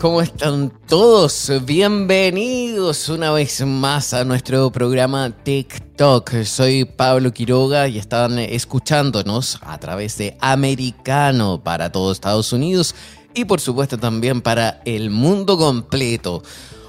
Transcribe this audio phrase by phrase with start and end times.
[0.00, 1.52] ¿Cómo están todos?
[1.66, 6.44] Bienvenidos una vez más a nuestro programa TikTok.
[6.44, 12.94] Soy Pablo Quiroga y están escuchándonos a través de Americano para todo Estados Unidos
[13.34, 16.42] y por supuesto también para el mundo completo.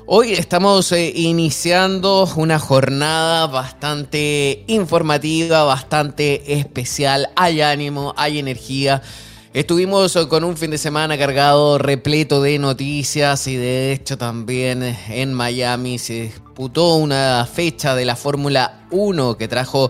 [0.06, 7.32] Hoy estamos eh, iniciando una jornada bastante informativa, bastante especial.
[7.36, 9.02] Hay ánimo, hay energía.
[9.52, 15.34] Estuvimos con un fin de semana cargado, repleto de noticias y de hecho también en
[15.34, 19.90] Miami se disputó una fecha de la Fórmula 1 que trajo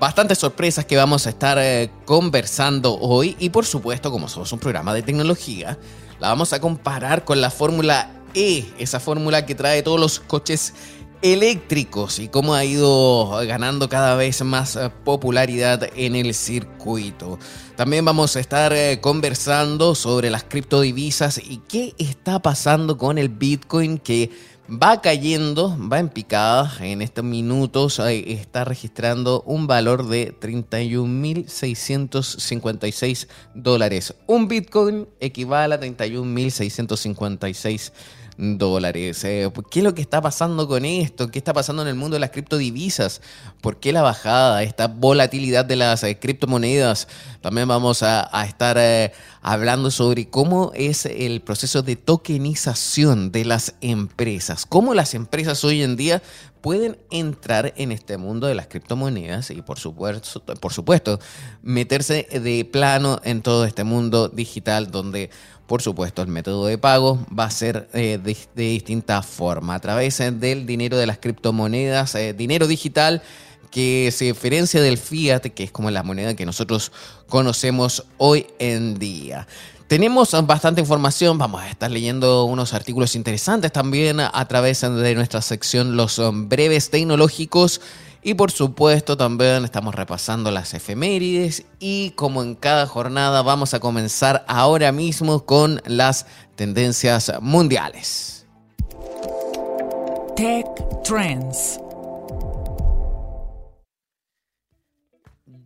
[0.00, 3.36] bastantes sorpresas que vamos a estar eh, conversando hoy.
[3.38, 5.78] Y por supuesto como somos un programa de tecnología,
[6.18, 10.72] la vamos a comparar con la Fórmula E, esa fórmula que trae todos los coches
[11.24, 17.38] eléctricos y cómo ha ido ganando cada vez más eh, popularidad en el circuito.
[17.76, 23.30] También vamos a estar eh, conversando sobre las criptodivisas y qué está pasando con el
[23.30, 24.30] Bitcoin que
[24.70, 26.70] va cayendo, va en picada.
[26.80, 34.14] En estos minutos está registrando un valor de 31.656 dólares.
[34.26, 37.94] Un Bitcoin equivale a 31.656 dólares.
[38.36, 41.30] Eh, ¿Qué es lo que está pasando con esto?
[41.30, 43.20] ¿Qué está pasando en el mundo de las criptodivisas?
[43.60, 47.06] ¿Por qué la bajada, esta volatilidad de las eh, criptomonedas?
[47.40, 53.74] También vamos a, estar eh, hablando sobre cómo es el proceso de tokenización de las
[53.80, 54.66] empresas.
[54.66, 56.22] Cómo las empresas hoy en día
[56.64, 61.20] pueden entrar en este mundo de las criptomonedas y por supuesto, por supuesto
[61.60, 65.28] meterse de plano en todo este mundo digital donde
[65.66, 70.20] por supuesto, el método de pago va a ser eh, de, distinta forma, a través
[70.20, 73.22] eh, del dinero de las criptomonedas, eh, dinero digital
[73.70, 76.92] que se diferencia del fiat, que es como la moneda que nosotros
[77.28, 79.48] conocemos hoy en día.
[79.88, 85.42] Tenemos bastante información, vamos a estar leyendo unos artículos interesantes también a través de nuestra
[85.42, 87.82] sección Los breves tecnológicos
[88.22, 93.80] y por supuesto también estamos repasando las efemérides y como en cada jornada vamos a
[93.80, 98.46] comenzar ahora mismo con las tendencias mundiales.
[100.34, 100.66] Tech
[101.04, 101.78] Trends.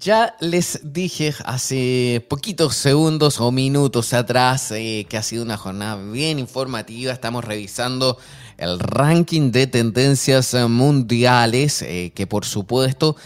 [0.01, 5.97] Ya les dije hace poquitos segundos o minutos atrás eh, que ha sido una jornada
[5.97, 7.13] bien informativa.
[7.13, 8.17] Estamos revisando
[8.59, 13.17] el ranking de tendencias mundiales, eh, que por supuesto,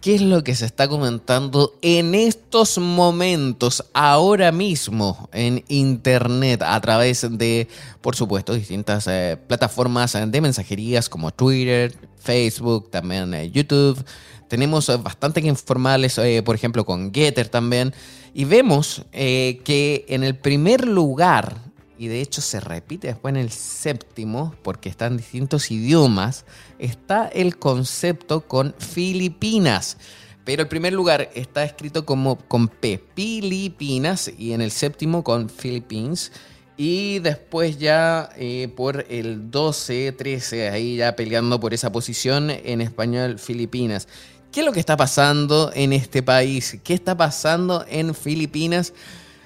[0.00, 6.80] ¿qué es lo que se está comentando en estos momentos, ahora mismo, en Internet, a
[6.80, 7.68] través de,
[8.00, 14.02] por supuesto, distintas eh, plataformas de mensajerías como Twitter, Facebook, también YouTube?
[14.48, 17.92] Tenemos eh, bastante informales, eh, por ejemplo, con Getter también.
[18.32, 21.56] Y vemos eh, que en el primer lugar,
[21.98, 26.44] y de hecho se repite después en el séptimo, porque está en distintos idiomas,
[26.78, 29.96] está el concepto con Filipinas.
[30.44, 35.48] Pero el primer lugar está escrito como con P, Filipinas, y en el séptimo con
[35.48, 36.30] Philippines.
[36.76, 38.28] Y después ya
[38.76, 44.06] por el 12, 13, ahí ya peleando por esa posición en español Filipinas.
[44.56, 46.78] ¿Qué es lo que está pasando en este país?
[46.82, 48.94] ¿Qué está pasando en Filipinas?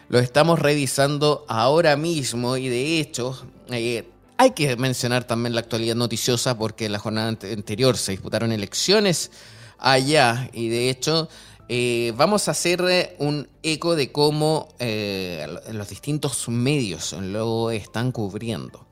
[0.09, 5.97] Lo estamos revisando ahora mismo y de hecho eh, hay que mencionar también la actualidad
[5.97, 9.33] noticiosa porque en la jornada anterior se disputaron elecciones
[9.79, 11.29] allá y de hecho
[11.69, 18.87] eh, vamos a hacer eh, un eco de cómo los distintos medios lo están cubriendo.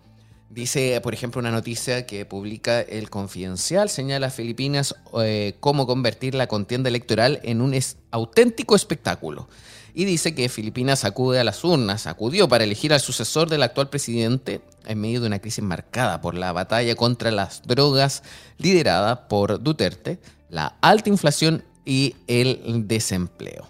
[0.51, 6.35] Dice, por ejemplo, una noticia que publica El Confidencial, señala a Filipinas eh, cómo convertir
[6.35, 7.79] la contienda electoral en un
[8.11, 9.49] auténtico espectáculo.
[9.93, 13.91] Y dice que Filipinas acude a las urnas, acudió para elegir al sucesor del actual
[13.91, 18.23] presidente en medio de una crisis marcada por la batalla contra las drogas
[18.57, 20.19] liderada por Duterte,
[20.49, 23.67] la alta inflación y el desempleo.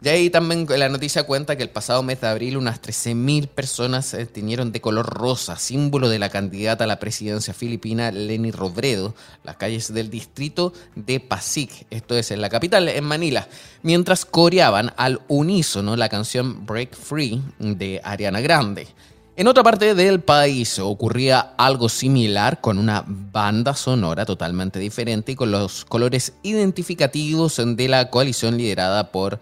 [0.00, 4.06] Y ahí también la noticia cuenta que el pasado mes de abril unas 13.000 personas
[4.06, 9.16] se teñieron de color rosa, símbolo de la candidata a la presidencia filipina Leni Robredo,
[9.42, 13.48] las calles del distrito de Pasig, esto es en la capital, en Manila,
[13.82, 18.86] mientras coreaban al unísono la canción Break Free de Ariana Grande.
[19.34, 25.36] En otra parte del país ocurría algo similar con una banda sonora totalmente diferente y
[25.36, 29.40] con los colores identificativos de la coalición liderada por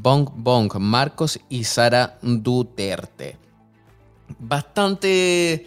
[0.00, 3.36] Bong Bong Marcos y Sara Duterte.
[4.38, 5.66] Bastante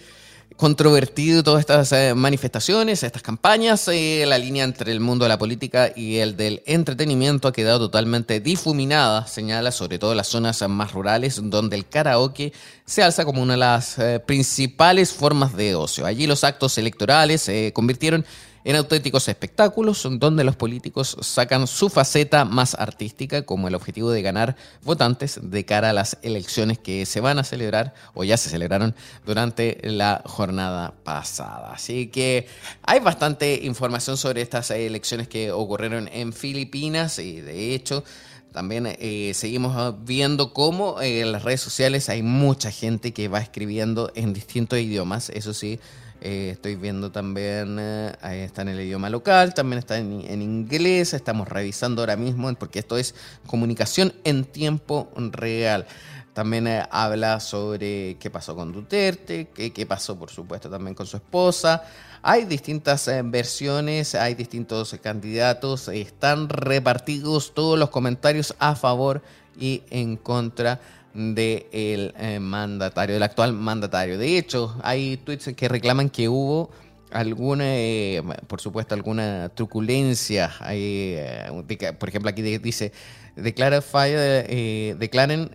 [0.56, 3.88] controvertido todas estas eh, manifestaciones, estas campañas.
[3.90, 7.80] Eh, la línea entre el mundo de la política y el del entretenimiento ha quedado
[7.80, 12.54] totalmente difuminada, señala sobre todo las zonas más rurales donde el karaoke
[12.86, 16.06] se alza como una de las eh, principales formas de ocio.
[16.06, 18.26] Allí los actos electorales se convirtieron en
[18.74, 24.56] auténticos espectáculos donde los políticos sacan su faceta más artística como el objetivo de ganar
[24.82, 28.96] votantes de cara a las elecciones que se van a celebrar o ya se celebraron
[29.24, 31.74] durante la jornada pasada.
[31.74, 32.48] Así que
[32.82, 38.04] hay bastante información sobre estas elecciones que ocurrieron en Filipinas y de hecho
[38.52, 43.42] también eh, seguimos viendo cómo eh, en las redes sociales hay mucha gente que va
[43.42, 45.80] escribiendo en distintos idiomas, eso sí,
[46.28, 51.14] eh, estoy viendo también, eh, ahí está en el idioma local, también está en, inglés,
[51.14, 53.14] estamos revisando ahora mismo, porque esto es
[53.46, 55.86] comunicación en tiempo real.
[56.34, 61.06] También eh, habla sobre qué pasó con Duterte, qué, qué, pasó por supuesto también con
[61.06, 61.84] su esposa.
[62.24, 69.22] Hay distintas versiones, hay distintos candidatos, están repartidos todos los comentarios a favor
[69.60, 70.82] y en contra
[71.16, 74.18] del eh, mandatario, del actual mandatario.
[74.18, 76.70] De hecho, hay tweets que reclaman que hubo
[77.12, 80.52] alguna, eh, por supuesto, alguna truculencia.
[80.70, 81.50] Eh,
[81.98, 82.92] por ejemplo, aquí dice,
[83.38, 85.52] declara declaren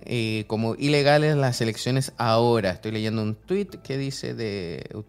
[0.47, 2.71] como ilegales las elecciones ahora.
[2.71, 5.05] Estoy leyendo un tweet que dice de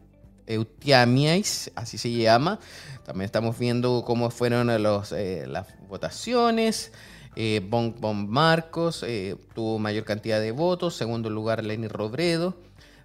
[0.47, 2.59] Eutiamiais, así se llama.
[3.05, 5.13] También estamos viendo cómo fueron los,
[5.47, 6.91] las votaciones.
[7.35, 7.95] Eh, bon,
[8.29, 10.95] Marcos eh, tuvo mayor cantidad de votos.
[10.95, 12.55] Segundo lugar, Lenny Robredo.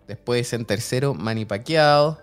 [0.09, 2.19] Después en tercero, Manny Pacquiao.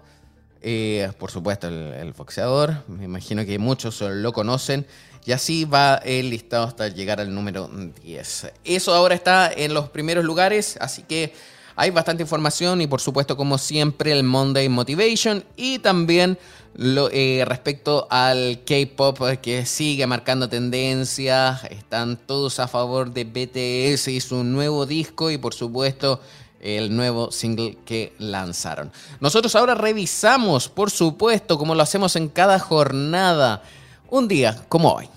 [0.61, 2.83] Eh, por supuesto, el, boxeador.
[2.87, 4.85] Me imagino que muchos lo conocen.
[5.25, 7.69] Y así va el listado hasta llegar al número
[8.03, 8.51] 10.
[8.65, 10.77] Eso ahora está en los primeros lugares.
[10.81, 11.33] Así que
[11.75, 15.43] hay bastante información y por supuesto, como siempre, el Monday Motivation.
[15.55, 16.37] Y también
[16.75, 24.19] eh, respecto al K-pop que sigue marcando tendencia, están todos a favor de BTS y
[24.19, 26.19] su nuevo disco y por supuesto
[26.59, 28.91] el nuevo single que lanzaron.
[29.19, 33.61] Nosotros ahora revisamos, por supuesto, como lo hacemos en cada jornada,
[34.09, 35.09] un día como hoy.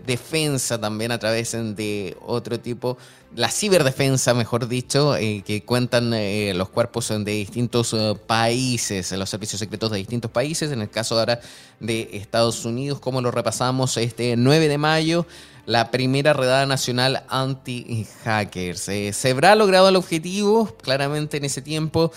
[0.05, 2.97] defensa también a través de otro tipo,
[3.35, 9.29] la ciberdefensa, mejor dicho, eh, que cuentan eh, los cuerpos de distintos eh, países, los
[9.29, 11.39] servicios secretos de distintos países, en el caso ahora
[11.79, 15.25] de Estados Unidos, como lo repasamos este 9 de mayo
[15.65, 18.81] la primera redada nacional anti-hackers.
[19.15, 22.11] Se habrá logrado el objetivo, claramente en ese tiempo.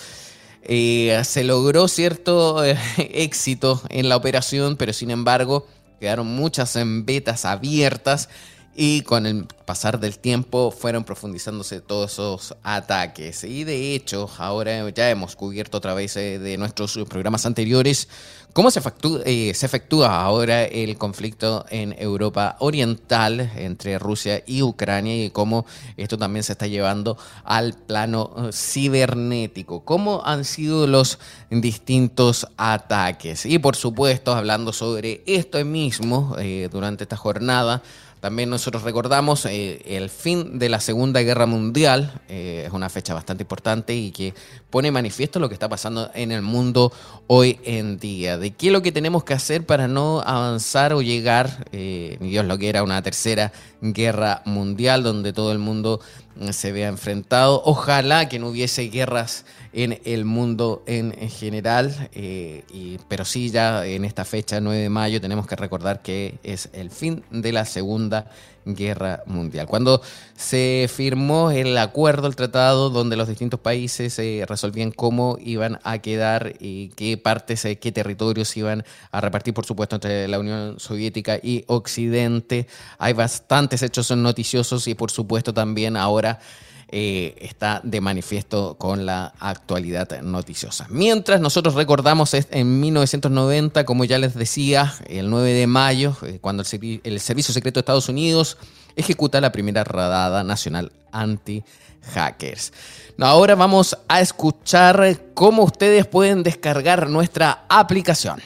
[0.67, 2.65] Se logró cierto
[2.97, 5.67] éxito en la operación, pero sin embargo
[6.01, 8.31] quedaron muchas betas abiertas
[8.75, 13.45] y con el pasar del tiempo fueron profundizándose todos esos ataques.
[13.45, 18.09] Y de hecho, ahora ya hemos cubierto a través de nuestros programas anteriores
[18.55, 18.81] cómo se,
[19.27, 25.67] eh, se efectúa ahora el conflicto en Europa Oriental entre Rusia y Ucrania y cómo
[25.97, 29.85] esto también se está llevando al plano eh, cibernético.
[29.85, 31.19] ¿Cómo han sido los
[31.51, 33.45] distintos ataques?
[33.45, 37.83] Y por supuesto, hablando sobre esto mismo eh, durante esta jornada,
[38.25, 43.13] también nosotros recordamos eh, el fin de la Segunda Guerra Mundial, eh, es una fecha
[43.13, 44.33] bastante importante y que
[44.71, 46.91] pone manifiesto lo que está pasando en el mundo
[47.27, 51.03] hoy en día, de qué es lo que tenemos que hacer para no avanzar o
[51.03, 53.53] llegar, eh, Dios lo quiera, a una tercera
[53.83, 56.01] guerra mundial donde todo el mundo
[56.51, 57.63] se vea enfrentado.
[57.65, 62.65] Ojalá que no hubiese guerras en el mundo en, general, eh,
[63.09, 66.91] pero sí ya en esta fecha, 9 de mayo, tenemos que recordar que es el
[66.91, 68.31] fin de la Segunda
[68.65, 69.67] Guerra Mundial.
[69.67, 70.03] Cuando
[70.37, 75.99] se firmó el acuerdo, el tratado, donde los distintos países eh, resolvían cómo iban a
[75.99, 80.79] quedar y qué partes, eh, qué territorios iban a repartir, por supuesto, entre la Unión
[80.79, 82.67] Soviética y Occidente,
[82.99, 86.41] hay bastantes hechos noticiosos y, por supuesto, también ahora
[86.89, 90.87] eh, está de manifiesto con la actualidad noticiosa.
[90.91, 96.63] Mientras nosotros recordamos en 1990, como ya les decía, el 9 de mayo, eh, cuando
[96.63, 98.59] el, el Servicio Secreto de Estados Unidos
[98.97, 102.73] ejecuta la primera radada nacional anti-hackers.
[103.19, 108.41] Ahora vamos a escuchar cómo ustedes pueden descargar nuestra aplicación.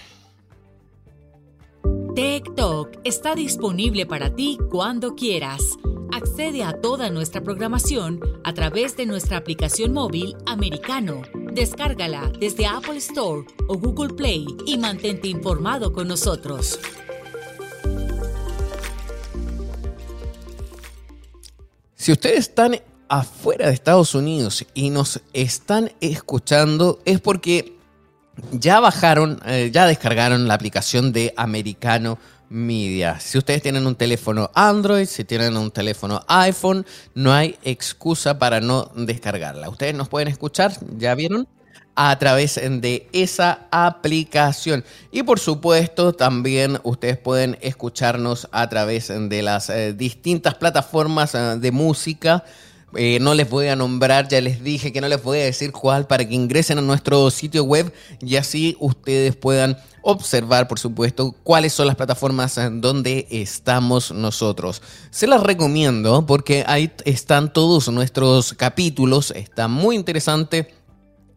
[2.15, 5.61] TikTok está disponible para ti cuando quieras.
[6.13, 11.23] Accede a toda nuestra programación a través de nuestra aplicación móvil americano.
[11.53, 16.79] Descárgala desde Apple Store o Google Play y mantente informado con nosotros.
[21.95, 27.77] Si ustedes están afuera de Estados Unidos y nos están escuchando es porque
[28.53, 32.19] ya bajaron, eh, ya descargaron la aplicación de Americano
[32.51, 33.21] Media.
[33.21, 38.61] Si ustedes tienen un teléfono Android, si tienen un teléfono iPhone, no hay excusa para
[38.61, 39.69] no descargarla.
[39.69, 41.47] Ustedes nos pueden escuchar, ¿ya vieron?
[42.01, 44.85] a través de esa aplicación.
[45.11, 51.57] Y por supuesto, también ustedes pueden escucharnos a través de las eh, distintas plataformas eh,
[51.59, 52.45] de música
[52.97, 55.73] eh, no les voy a nombrar, ya les dije que no les voy a decir
[55.73, 61.35] cuál para que ingresen a nuestro sitio web y así ustedes puedan observar, por supuesto,
[61.43, 64.81] cuáles son las plataformas donde estamos nosotros.
[65.11, 70.78] Se las recomiendo porque ahí están todos nuestros capítulos, está muy interesante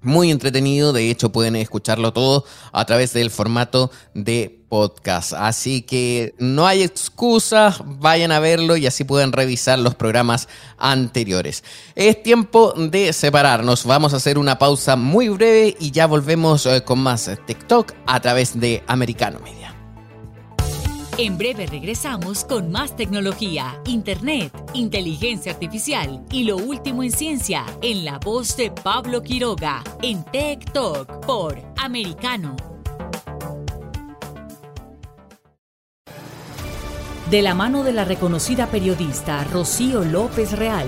[0.02, 5.34] muy entretenido, de hecho pueden escucharlo todo a través del formato de podcast.
[5.34, 11.64] Así que no hay excusa, vayan a verlo y así pueden revisar los programas anteriores.
[11.96, 16.84] Es tiempo de separarnos, vamos a hacer una pausa muy breve y ya volvemos eh,
[16.84, 19.71] con más TikTok a través de Americano Media.
[21.24, 28.06] En breve regresamos con más tecnología, internet, inteligencia artificial y lo último en ciencia en
[28.06, 32.56] la voz de Pablo Quiroga en Tech Talk por Americano.
[37.30, 40.88] De la mano de la reconocida periodista Rocío López Real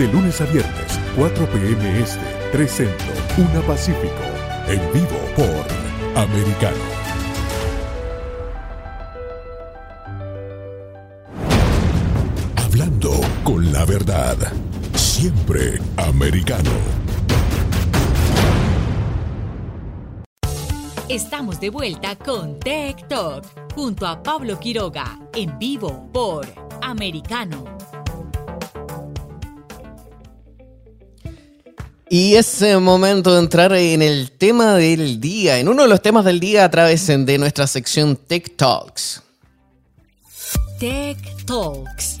[0.00, 2.00] de lunes a viernes, 4 p.m.
[2.00, 4.24] Este, 3 Centro, 1 Pacífico.
[4.66, 7.00] En vivo por Americano.
[13.90, 14.36] verdad.
[14.94, 16.70] Siempre americano.
[21.08, 26.46] Estamos de vuelta con Tech Talk junto a Pablo Quiroga en vivo por
[26.82, 27.64] Americano.
[32.12, 36.24] Y es momento de entrar en el tema del día, en uno de los temas
[36.24, 39.22] del día a través de nuestra sección Tech Talks.
[40.80, 42.18] Tech Talks.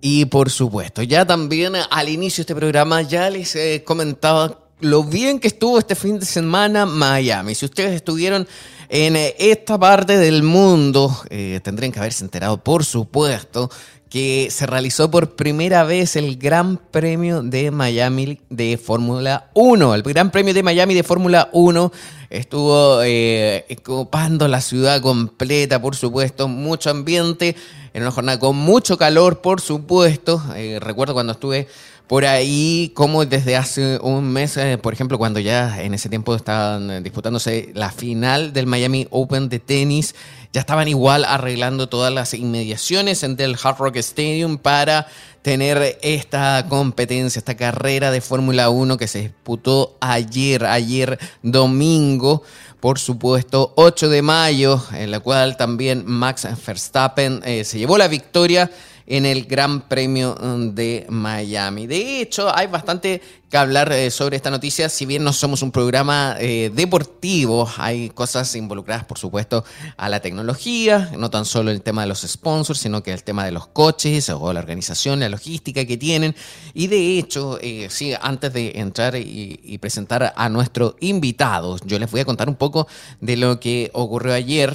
[0.00, 5.04] Y por supuesto, ya también al inicio de este programa ya les eh, comentaba lo
[5.04, 7.54] bien que estuvo este fin de semana Miami.
[7.54, 8.48] Si ustedes estuvieron
[8.88, 13.70] en eh, esta parte del mundo, eh, tendrían que haberse enterado, por supuesto,
[14.08, 19.94] que se realizó por primera vez el Gran Premio de Miami de Fórmula 1.
[19.94, 21.92] El Gran Premio de Miami de Fórmula 1
[22.30, 27.56] estuvo eh, ocupando la ciudad completa, por supuesto, mucho ambiente,
[27.94, 30.42] en una jornada con mucho calor, por supuesto.
[30.54, 31.66] Eh, recuerdo cuando estuve
[32.06, 36.36] por ahí, como desde hace un mes, eh, por ejemplo, cuando ya en ese tiempo
[36.36, 40.14] estaban disputándose la final del Miami Open de tenis,
[40.52, 45.08] ya estaban igual arreglando todas las inmediaciones en el Hard Rock Stadium para
[45.42, 52.42] tener esta competencia, esta carrera de Fórmula 1 que se disputó ayer, ayer domingo,
[52.80, 58.08] por supuesto, 8 de mayo, en la cual también Max Verstappen eh, se llevó la
[58.08, 58.70] victoria
[59.06, 61.86] en el Gran Premio mm, de Miami.
[61.86, 65.70] De hecho, hay bastante que hablar eh, sobre esta noticia, si bien no somos un
[65.70, 69.64] programa eh, deportivo, hay cosas involucradas, por supuesto,
[69.96, 73.44] a la tecnología, no tan solo el tema de los sponsors, sino que el tema
[73.44, 76.34] de los coches o la organización, la logística que tienen.
[76.74, 82.10] Y de hecho, eh, sí, antes de entrar y, presentar a nuestro invitado, yo les
[82.10, 82.88] voy a contar un poco
[83.20, 84.74] de lo que ocurrió ayer,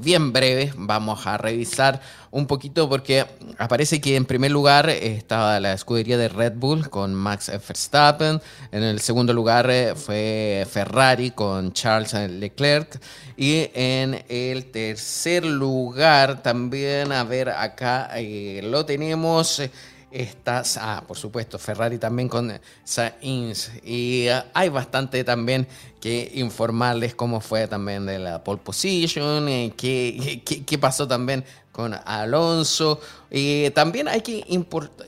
[0.00, 3.24] bien breve, vamos a revisar un poquito porque
[3.58, 8.82] aparece que en primer lugar estaba la escudería de Red Bull con Max Verstappen, en
[8.82, 13.00] el segundo lugar eh, fue Ferrari con Charles Leclerc
[13.36, 19.62] y en el tercer lugar también, a ver acá eh, lo tenemos.
[20.10, 22.52] Está, ah, por supuesto, Ferrari también con
[22.84, 23.70] Sainz.
[23.82, 25.66] Y hay bastante también
[26.00, 31.92] que informarles cómo fue también de la pole position, eh, qué, qué, pasó también con
[31.92, 33.00] Alonso.
[33.32, 34.44] y también hay que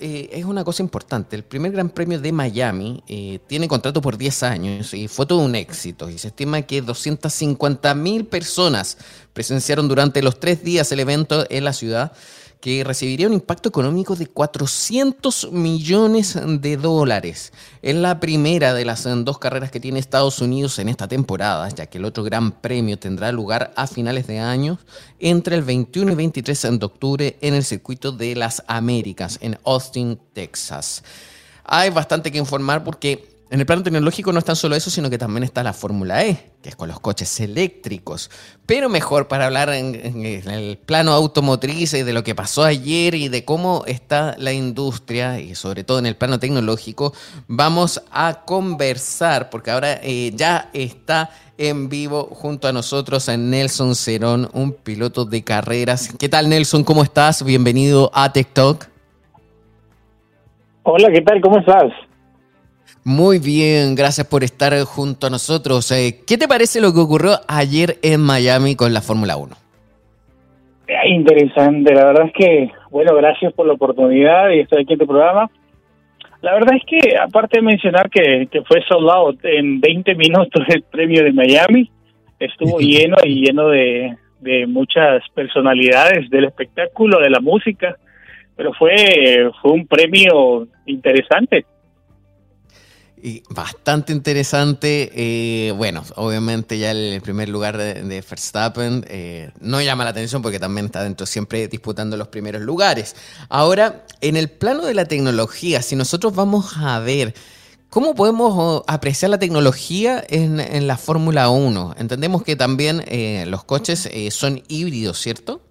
[0.01, 4.19] eh, es una cosa importante, el primer Gran Premio de Miami eh, tiene contrato por
[4.19, 6.11] 10 años y fue todo un éxito.
[6.11, 8.99] Y se estima que 250 mil personas
[9.33, 12.13] presenciaron durante los tres días el evento en la ciudad
[12.61, 17.53] que recibiría un impacto económico de 400 millones de dólares.
[17.83, 21.87] Es la primera de las dos carreras que tiene Estados Unidos en esta temporada, ya
[21.87, 24.79] que el otro gran premio tendrá lugar a finales de año
[25.19, 30.19] entre el 21 y 23 de octubre en el circuito de las Américas en Austin,
[30.33, 31.03] Texas.
[31.65, 35.09] Hay bastante que informar porque en el plano tecnológico no es tan solo eso, sino
[35.09, 38.29] que también está la Fórmula E, que es con los coches eléctricos.
[38.67, 43.29] Pero mejor para hablar en, el plano automotriz y de lo que pasó ayer y
[43.29, 47.13] de cómo está la industria y sobre todo en el plano tecnológico,
[47.47, 53.95] vamos a conversar, porque ahora eh, ya está en vivo junto a nosotros a Nelson
[53.95, 56.13] Cerón, un piloto de carreras.
[56.19, 56.83] ¿Qué tal Nelson?
[56.83, 57.45] ¿Cómo estás?
[57.45, 58.87] Bienvenido a TikTok.
[60.83, 61.41] Hola, ¿qué tal?
[61.41, 61.93] ¿Cómo estás?
[63.09, 65.93] Muy bien, gracias por estar junto a nosotros.
[65.93, 69.55] Eh, ¿Qué te parece lo que ocurrió ayer en Miami con la Fórmula 1?
[71.05, 75.07] Interesante, la verdad es que, bueno, gracias por la oportunidad y estar aquí en tu
[75.07, 75.49] programa.
[76.43, 80.65] La verdad es que, aparte de mencionar que, que fue sold out en 20 minutos
[80.67, 81.89] el premio de Miami,
[82.41, 87.95] estuvo lleno y lleno de, de muchas personalidades del espectáculo, de la música,
[88.57, 91.67] pero fue, fue un premio interesante.
[93.23, 95.11] Y bastante interesante.
[95.15, 100.59] Eh, bueno, obviamente ya el primer lugar de, Verstappen eh, no llama la atención porque
[100.59, 103.17] también está dentro siempre disputando los primeros lugares.
[103.49, 107.35] Ahora, en el plano de la tecnología, si nosotros vamos a ver
[107.89, 114.11] cómo podemos apreciar la tecnología en, la Fórmula 1, entendemos que también eh, los coches
[114.31, 115.63] son híbridos, ¿cierto?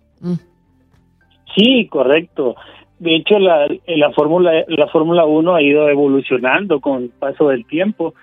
[1.56, 2.56] Sí, correcto.
[3.06, 7.64] De hecho, la, la Fórmula la Fórmula 1 ha ido evolucionando con el paso del
[7.68, 8.16] tiempo.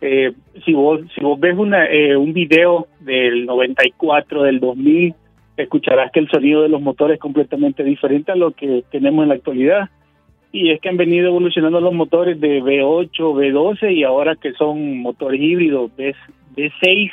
[0.00, 0.32] Eh,
[0.64, 5.14] si vos si vos ves una, eh, un video del 94, del 2000,
[5.58, 9.28] escucharás que el sonido de los motores es completamente diferente a lo que tenemos en
[9.28, 9.90] la actualidad.
[10.52, 15.02] Y es que han venido evolucionando los motores de V8, V12 y ahora que son
[15.02, 16.14] motores híbridos V,
[16.56, 17.10] V6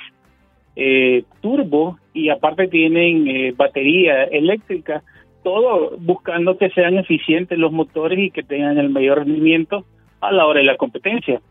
[0.78, 5.04] eh, turbo y aparte tienen eh, batería eléctrica
[5.44, 9.86] todo buscando que sean eficientes los motores y que tengan el mayor rendimiento
[10.22, 11.42] a la hora de la competencia.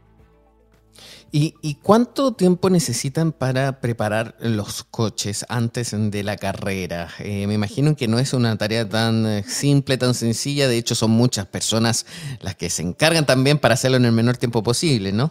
[1.33, 7.09] ¿Y, cuánto tiempo necesitan para preparar los coches antes de la carrera?
[7.23, 10.67] Eh, me imagino que no es una tarea tan eh, simple, tan sencilla.
[10.67, 12.07] De hecho, son muchas personas
[12.43, 15.31] las que se encargan también para hacerlo en el menor tiempo posible, ¿no?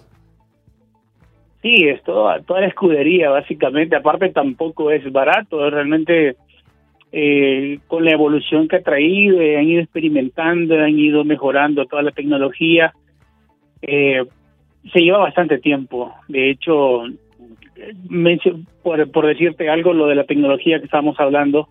[1.63, 3.95] Sí, es toda, toda la escudería, básicamente.
[3.95, 5.67] Aparte, tampoco es barato.
[5.71, 6.35] Realmente,
[7.17, 12.11] eh, con la evolución que ha traído, han ido experimentando, han ido mejorando toda la
[12.11, 12.93] tecnología.
[13.81, 14.25] Eh,
[14.91, 16.13] se lleva bastante tiempo.
[16.27, 17.03] De hecho,
[18.83, 21.69] por, por decirte algo, lo de la tecnología que estamos hablando,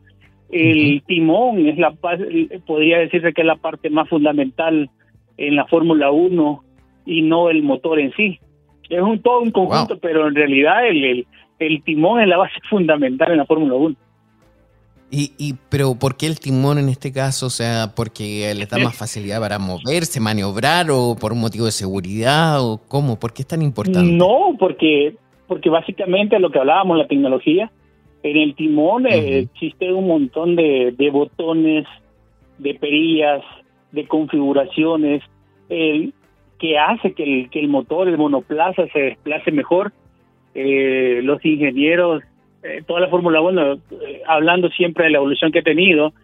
[0.50, 4.88] el timón es la podría decirse que es la parte más fundamental
[5.36, 6.64] en la Fórmula 1
[7.04, 8.40] y no el motor en sí.
[8.88, 11.26] Es un todo un conjunto, pero en realidad el, el,
[11.58, 13.96] el timón es la base fundamental en la Fórmula 1.
[15.16, 17.46] Y, y, pero ¿por qué el timón en este caso?
[17.46, 21.70] O sea, porque le da más facilidad para moverse, maniobrar o por un motivo de
[21.70, 23.20] seguridad o cómo?
[23.20, 24.12] ¿Por qué es tan importante?
[24.12, 25.14] No, porque
[25.46, 27.70] porque básicamente lo que hablábamos, la tecnología,
[28.24, 31.86] en el timón eh, existe un montón de, de, botones,
[32.58, 33.42] de perillas,
[33.92, 35.22] de configuraciones,
[35.68, 36.12] el,
[36.58, 39.92] que hace que el, que el motor, el monoplaza se desplace mejor.
[40.54, 42.22] Eh, los ingenieros
[42.64, 46.14] eh, toda la Fórmula 1, eh, hablando siempre de la evolución que ha tenido,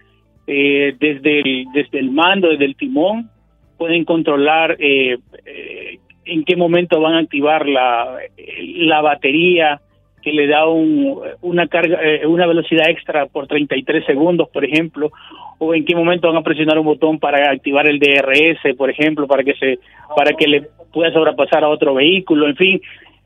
[0.47, 3.29] eh, desde, el, desde el mando, desde el timón,
[3.77, 8.17] pueden controlar en qué momento van a activar la,
[8.57, 9.81] la batería
[10.23, 15.11] que le da un, una carga, una velocidad extra por 33 segundos, por ejemplo,
[15.59, 19.27] o en qué momento van a presionar un botón para activar el DRS, por ejemplo,
[19.27, 19.79] para que se,
[20.15, 22.81] para que le pueda sobrepasar a otro vehículo, en fin,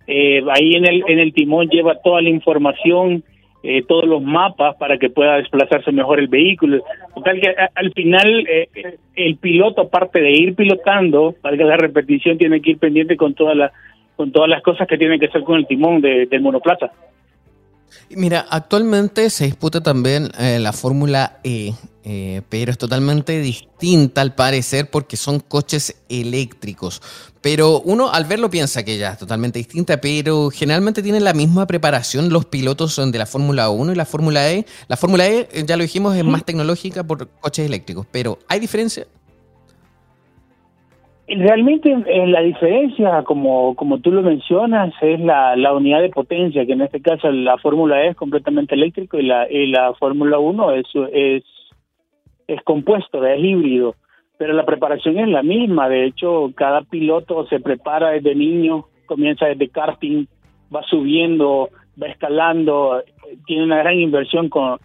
[0.07, 3.23] eh, ahí en el, en el timón lleva toda la información,
[3.63, 6.83] eh, todos los mapas para que pueda desplazarse mejor el vehículo.
[7.15, 8.69] Total que al final eh,
[9.17, 13.35] el piloto, aparte de ir pilotando, para que la repetición, tiene que ir pendiente con
[13.35, 13.73] todas las
[14.17, 16.93] con todas las cosas que tiene que hacer con el timón de, del monoplaza.
[18.11, 21.75] Mira, actualmente se disputa también la Fórmula E
[22.07, 27.01] eh, pero es totalmente distinta al parecer porque son coches eléctricos.
[27.41, 31.67] Pero uno al verlo piensa que ya es totalmente distinta, pero generalmente tienen la misma
[31.67, 34.67] preparación los pilotos de la Fórmula 1 y la Fórmula E.
[34.87, 38.61] La Fórmula E, eh, ya lo dijimos, es más tecnológica por coches eléctricos, pero ¿hay
[38.61, 39.07] diferencia?
[41.27, 46.67] Realmente eh, la diferencia, como, como tú lo mencionas, es la, la unidad de potencia,
[46.67, 50.39] que en este caso la Fórmula E es completamente eléctrico y la, y la Fórmula
[50.39, 51.45] 1 es, es
[52.47, 53.95] es compuesto, es híbrido,
[54.39, 55.89] pero la preparación es la misma.
[55.89, 60.27] De hecho, cada piloto se prepara desde niño, comienza desde karting,
[60.75, 63.03] va subiendo, va escalando,
[63.47, 64.79] tiene una gran inversión con,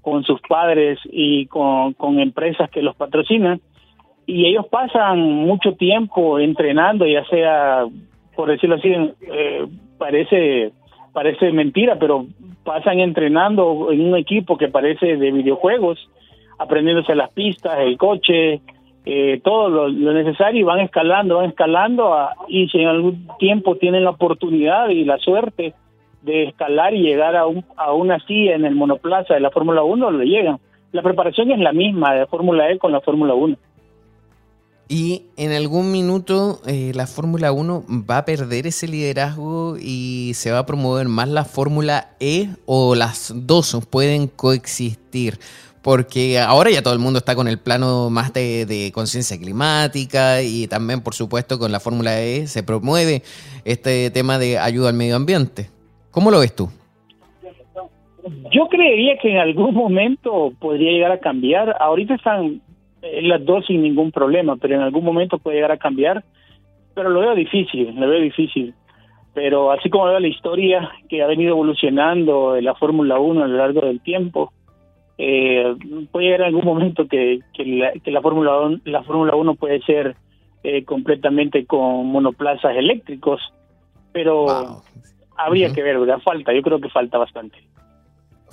[0.00, 3.60] con sus padres y con, con empresas que los patrocinan.
[4.26, 7.84] Y ellos pasan mucho tiempo entrenando, ya sea,
[8.34, 9.66] por decirlo así, eh,
[9.98, 10.72] parece
[11.12, 12.26] parece mentira, pero
[12.64, 16.10] pasan entrenando en un equipo que parece de videojuegos
[16.58, 18.60] aprendiéndose las pistas, el coche,
[19.06, 22.16] eh, todo lo, necesario y van escalando, van escalando
[22.48, 25.74] y si en algún tiempo tienen la oportunidad y la suerte
[26.22, 29.82] de escalar y llegar a, un, a una silla en el monoplaza de la Fórmula
[29.82, 30.58] 1, lo llegan.
[30.92, 33.56] La preparación es la misma de Fórmula E con la Fórmula 1.
[34.88, 40.50] Y en algún minuto eh, la Fórmula 1 va a perder ese liderazgo y se
[40.50, 45.38] va a promover más la Fórmula E o las dos pueden coexistir
[45.84, 50.66] porque ahora ya todo el mundo está con el plano más de, conciencia climática y
[50.66, 53.22] también, por supuesto, con la Fórmula E se promueve
[53.66, 55.68] este tema de ayuda al medio ambiente.
[56.10, 56.70] ¿Cómo lo ves tú?
[58.50, 61.76] Yo creería que en algún momento podría llegar a cambiar.
[61.78, 62.62] Ahorita están
[63.22, 66.24] las dos sin ningún problema, pero en algún momento puede llegar a cambiar.
[66.94, 68.74] Pero lo veo difícil, lo veo difícil.
[69.34, 73.56] Pero así como veo la historia que ha venido evolucionando la Fórmula 1 a lo
[73.56, 74.52] largo del tiempo,
[75.18, 75.74] eh,
[76.10, 80.16] puede llegar algún momento que, que la, que la Fórmula la Fórmula 1 puede ser
[80.62, 83.40] eh, completamente con monoplazas eléctricos,
[84.12, 84.46] pero
[85.36, 86.20] habría que ver, ¿verdad?
[86.24, 87.58] Falta, yo creo que falta bastante.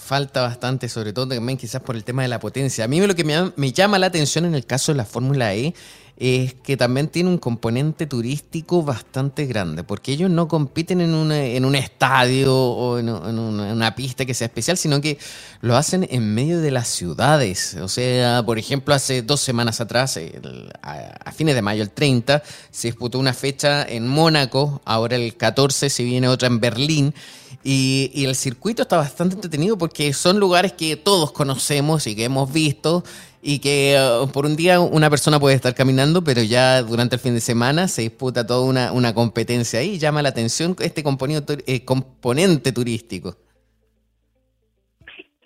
[0.04, 2.84] Falta bastante, sobre todo también quizás por el tema de la potencia.
[2.84, 5.54] A mí lo que me, me llama la atención en el caso de la Fórmula
[5.54, 5.76] E
[6.22, 11.66] es que también tiene un componente turístico bastante grande, porque ellos no compiten en, en
[11.66, 15.18] un estadio o en, una, pista que sea especial, sino que
[15.62, 17.76] lo hacen en medio de las ciudades.
[17.82, 20.20] O sea, por ejemplo, hace dos semanas atrás,
[20.84, 25.90] a, fines de mayo, el 30, se disputó una fecha en Mónaco, ahora el 14
[25.90, 27.16] se viene otra en Berlín.
[27.64, 32.26] Y, y el circuito está bastante entretenido porque son lugares que todos conocemos y que
[32.26, 33.04] hemos visto
[33.42, 37.22] y que uh, por un día una persona puede estar caminando, pero ya durante el
[37.22, 39.98] fin de semana se disputa toda una, una competencia ahí.
[39.98, 43.36] Llama la atención este componente, eh, componente turístico.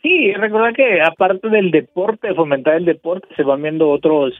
[0.02, 4.34] Sí, recordar que aparte del deporte, de fomentar el deporte, se van viendo otros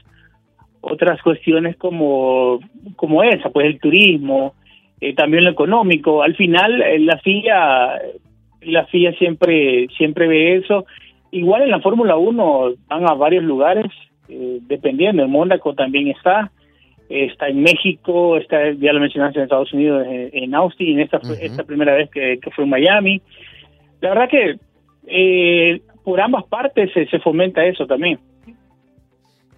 [0.80, 2.60] otras cuestiones como
[2.94, 4.54] como esa, pues el turismo,
[5.00, 6.22] eh, también lo económico.
[6.22, 8.00] Al final eh, la FIA
[8.60, 10.84] la FIA siempre siempre ve eso
[11.36, 13.92] Igual en la Fórmula 1 van a varios lugares,
[14.26, 15.22] eh, dependiendo.
[15.22, 16.50] En Mónaco también está,
[17.10, 21.92] está en México, está ya lo mencionaste en Estados Unidos, en, Austin, esta, esta primera
[21.94, 23.20] vez que, fue en Miami.
[24.00, 24.56] La verdad que
[25.08, 28.18] eh, por ambas partes se, se fomenta eso también.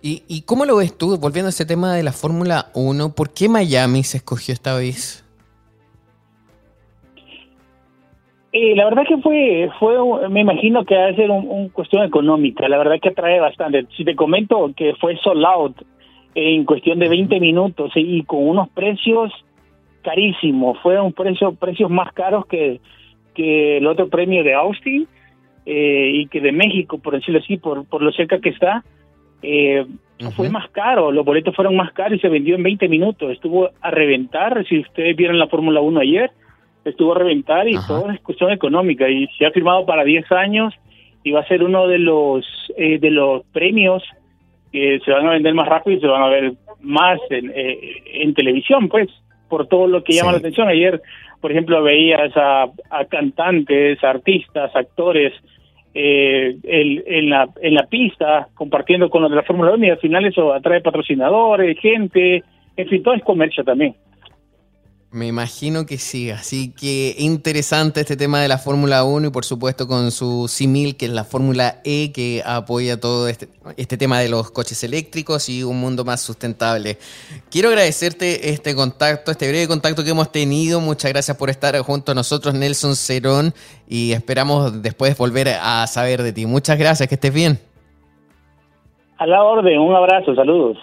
[0.03, 3.33] ¿Y, ¿Y cómo lo ves tú, volviendo a ese tema de la Fórmula 1, por
[3.33, 5.25] qué Miami se escogió esta vez?
[8.53, 12.69] Eh, la verdad que fue, fue, me imagino que va a ser un, cuestión económica.
[12.69, 13.87] La verdad que atrae bastante.
[13.97, 15.77] Si te comento que fue sold out
[16.35, 19.33] en cuestión de 20 minutos y con unos precios
[20.03, 20.79] carísimos.
[20.81, 22.81] Fueron precio, precios más caros que,
[23.35, 25.07] que el otro premio de Austin
[25.67, 28.85] eh, y que de México, por decirlo así, por, por lo cerca que está.
[29.43, 29.85] Eh,
[30.35, 33.31] Fue más caro, los boletos fueron más caros y se vendió en 20 minutos.
[33.31, 34.65] Estuvo a reventar.
[34.67, 36.31] Si ustedes vieron la Fórmula 1 ayer,
[36.88, 40.74] estuvo a reventar y todo es cuestión económica y se ha firmado para 10 años
[41.22, 42.44] y va a ser uno de los
[42.77, 44.03] eh, de los premios
[44.72, 48.03] que se van a vender más rápido y se van a ver más en, eh,
[48.14, 49.09] en televisión pues
[49.48, 50.68] por todo lo que llama la atención.
[50.68, 51.01] Ayer
[51.40, 55.33] por ejemplo veías a, a cantantes artistas actores
[55.94, 59.90] eh, el, en la en la pista compartiendo con los de la Fórmula 1 y
[59.90, 62.44] al final eso atrae patrocinadores gente
[62.77, 63.94] en fin todo es comercio también
[65.11, 69.47] me imagino que sí, así que interesante este tema de la Fórmula 1 y por
[69.47, 74.21] supuesto con su simil que es la Fórmula E que apoya todo este, este tema
[74.21, 76.99] de los coches eléctricos y un mundo más sustentable.
[77.51, 80.79] Quiero agradecerte este contacto, este breve contacto que hemos tenido.
[80.79, 83.55] Muchas gracias por estar junto a nosotros, Nelson Cerón,
[83.88, 86.44] y esperamos después volver a saber de ti.
[86.44, 87.59] Muchas gracias, que estés bien.
[89.16, 90.77] A la orden, un abrazo, saludos.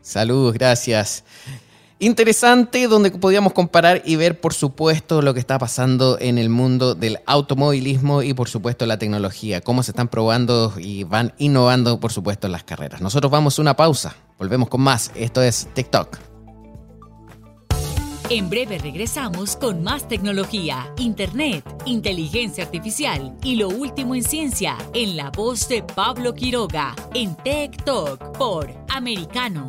[0.00, 1.24] Saludos, gracias.
[2.04, 6.94] Interesante, donde podíamos comparar y ver, por supuesto, lo que está pasando en el mundo
[6.94, 12.12] del automovilismo y, por supuesto, la tecnología, cómo se están probando y van innovando, por
[12.12, 13.00] supuesto, las carreras.
[13.00, 15.12] Nosotros vamos a una pausa, volvemos con más.
[15.14, 16.18] Esto es TikTok.
[18.28, 25.16] En breve regresamos con más tecnología, internet, inteligencia artificial y lo último en ciencia en
[25.16, 29.68] la voz de Pablo Quiroga en TikTok por Americano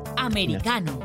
[0.21, 0.99] Americano.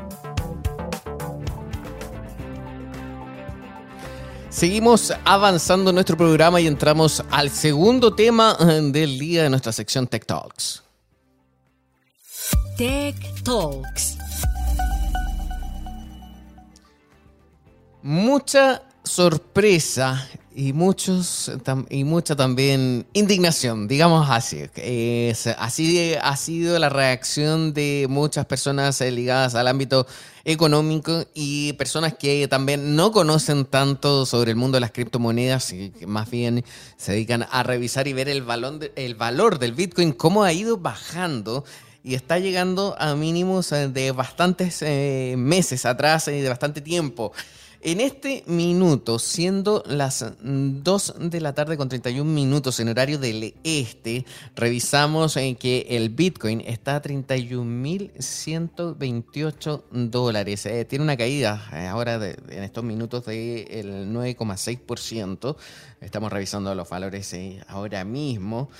[4.49, 9.71] Seguimos avanzando en nuestro programa y entramos al segundo tema eh, del día de nuestra
[9.71, 10.83] sección Tech Talks.
[12.77, 14.17] Tech Talks.
[18.03, 21.51] Mucha sorpresa y muchos
[21.91, 24.63] y mucha también indignación, digamos así.
[25.59, 30.07] así ha sido la reacción de muchas personas eh, ligadas al ámbito
[30.45, 35.91] económico y personas que también no conocen tanto sobre el mundo de las criptomonedas y
[35.91, 36.65] que más bien
[36.97, 38.43] se dedican a revisar y ver el,
[38.95, 41.65] el valor del Bitcoin, cómo ha ido bajando
[42.03, 47.31] y está llegando a mínimos eh, de bastantes eh, meses atrás y de bastante tiempo.
[47.81, 53.53] En este minuto, siendo las 2 de la tarde con 31 minutos en horario del
[53.63, 60.65] este, revisamos en que el Bitcoin está a 31.128 dólares.
[60.65, 65.55] Eh, tiene una caída eh, ahora en estos minutos del 9,6%.
[66.01, 68.71] Estamos revisando los valores eh, ahora mismo.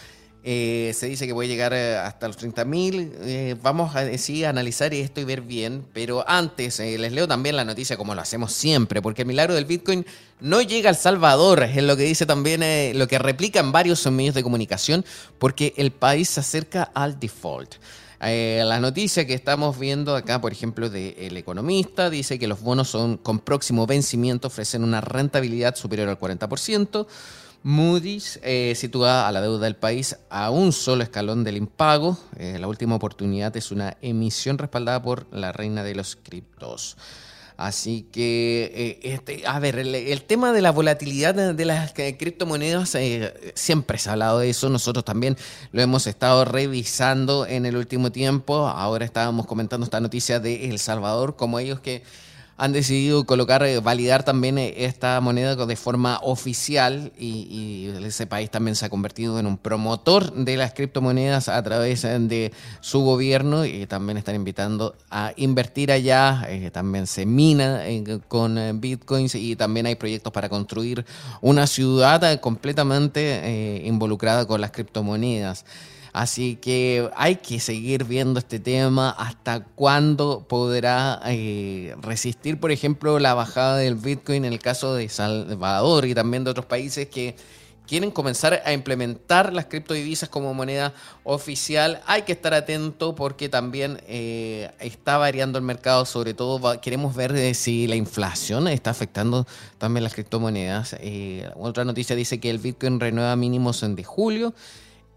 [0.50, 3.12] Eh, se dice que a llegar eh, hasta los 30.000.
[3.20, 5.86] Eh, vamos a, decir, analizar esto y ver bien.
[5.92, 9.66] Pero antes les leo también la noticia como lo hacemos siempre, porque el milagro del
[9.66, 10.06] Bitcoin
[10.40, 12.62] no llega al Salvador, es lo que dice también,
[12.98, 15.04] lo que replican varios medios de comunicación,
[15.38, 17.76] porque el país se acerca al default.
[18.22, 22.88] la noticia que estamos viendo acá, por ejemplo, de El Economista, dice que los bonos
[22.88, 27.06] son con próximo vencimiento ofrecen una rentabilidad superior al 40%.
[27.64, 32.18] Moody's eh, sitúa a la deuda del país a un solo escalón del impago.
[32.38, 36.98] Eh, la última oportunidad es una emisión respaldada por la reina de los criptos.
[37.58, 42.96] Así que, eh, este, a ver, el, tema de la volatilidad de, las criptomonedas,
[43.56, 45.36] siempre se ha hablado de eso, nosotros también
[45.72, 50.78] lo hemos estado revisando en el último tiempo, ahora estábamos comentando esta noticia de El
[50.78, 52.04] Salvador, como ellos que
[52.58, 58.50] han decidido colocar, eh, validar también eh, esta moneda de forma oficial y, ese país
[58.50, 63.02] también se ha convertido en un promotor de las criptomonedas a través eh, de su
[63.02, 66.48] gobierno y también están invitando a invertir allá.
[66.72, 67.84] también se mina
[68.28, 71.06] con bitcoins y también hay proyectos para construir
[71.42, 75.66] una ciudad completamente involucrada con las criptomonedas.
[76.14, 83.20] Así que hay que seguir viendo este tema hasta cuándo podrá eh, resistir, por ejemplo,
[83.20, 87.36] la bajada del Bitcoin en el caso de Salvador y también de otros países que
[87.88, 90.94] quieren comenzar a implementar las criptodivisas como moneda
[91.24, 92.02] oficial.
[92.06, 97.56] Hay que estar atento porque también eh, está variando el mercado, sobre todo queremos ver
[97.56, 100.98] si la inflación está afectando también las criptomonedas.
[101.00, 104.54] Eh, otra noticia dice que el Bitcoin renueva mínimos en julio.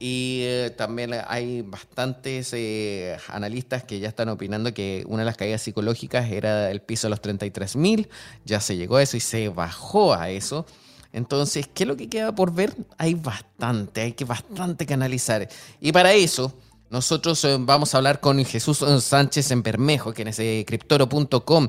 [0.02, 5.36] Y eh, también hay bastantes eh, analistas que ya están opinando que una de las
[5.36, 8.08] caídas psicológicas era el piso de los 33.000,
[8.46, 10.64] ya se llegó a eso y se bajó a eso.
[11.12, 12.70] Entonces, ¿qué es lo que queda por ver?
[12.96, 15.46] Hay bastante, hay que bastante que analizar.
[15.82, 16.58] Y para eso,
[16.88, 21.68] nosotros eh, vamos a hablar con Jesús Sánchez en Bermejo, que es de criptoro.com.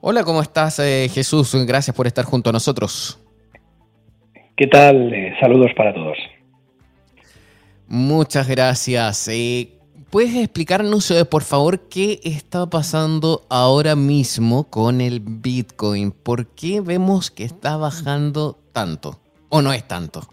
[0.00, 1.52] Hola, ¿cómo estás Jesús?
[1.66, 3.18] Gracias por estar junto a nosotros.
[4.56, 5.12] ¿Qué tal?
[5.40, 6.16] saludos para todos.
[7.92, 9.28] Muchas gracias.
[9.28, 9.78] Eh,
[10.08, 16.10] ¿Puedes explicarnos, eh, por favor, qué está pasando ahora mismo con el Bitcoin?
[16.10, 19.20] ¿Por qué vemos que está bajando tanto?
[19.50, 20.26] ¿O no es tanto?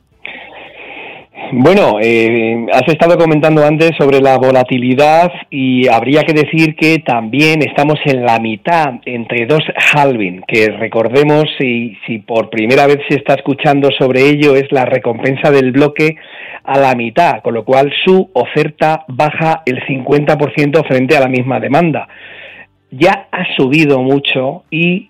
[1.52, 7.64] Bueno, eh, has estado comentando antes sobre la volatilidad y habría que decir que también
[7.64, 13.16] estamos en la mitad entre dos halving, que recordemos si, si por primera vez se
[13.16, 16.18] está escuchando sobre ello es la recompensa del bloque
[16.64, 21.60] a la mitad, con lo cual su oferta baja el 50% frente a la misma
[21.60, 22.08] demanda.
[22.92, 25.09] Ya ha subido mucho y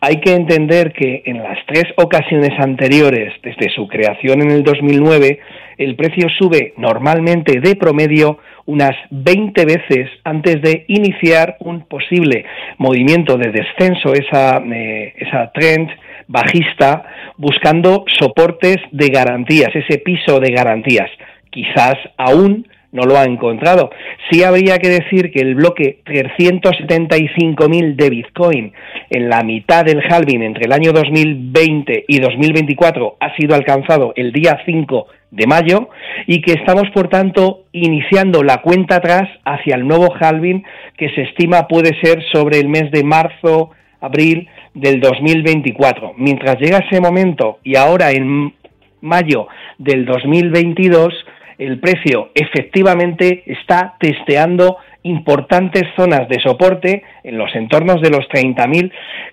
[0.00, 5.38] hay que entender que en las tres ocasiones anteriores, desde su creación en el 2009,
[5.76, 12.46] el precio sube normalmente de promedio unas 20 veces antes de iniciar un posible
[12.78, 15.90] movimiento de descenso, esa, eh, esa trend
[16.28, 17.04] bajista,
[17.36, 21.10] buscando soportes de garantías, ese piso de garantías.
[21.50, 23.90] Quizás aún no lo ha encontrado.
[24.30, 28.72] Sí habría que decir que el bloque 375.000 de Bitcoin
[29.10, 34.32] en la mitad del halving entre el año 2020 y 2024 ha sido alcanzado el
[34.32, 35.88] día 5 de mayo
[36.26, 40.64] y que estamos por tanto iniciando la cuenta atrás hacia el nuevo halving
[40.96, 43.70] que se estima puede ser sobre el mes de marzo,
[44.00, 46.14] abril del 2024.
[46.16, 48.52] Mientras llega ese momento y ahora en
[49.00, 49.46] mayo
[49.78, 51.12] del 2022
[51.60, 58.90] el precio efectivamente está testeando importantes zonas de soporte en los entornos de los 30.000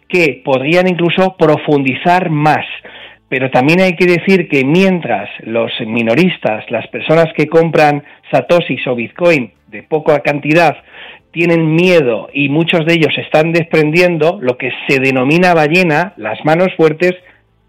[0.10, 2.66] que podrían incluso profundizar más.
[3.30, 8.96] Pero también hay que decir que mientras los minoristas, las personas que compran satoshis o
[8.96, 10.76] bitcoin de poca cantidad,
[11.32, 16.70] tienen miedo y muchos de ellos están desprendiendo, lo que se denomina ballena, las manos
[16.76, 17.14] fuertes,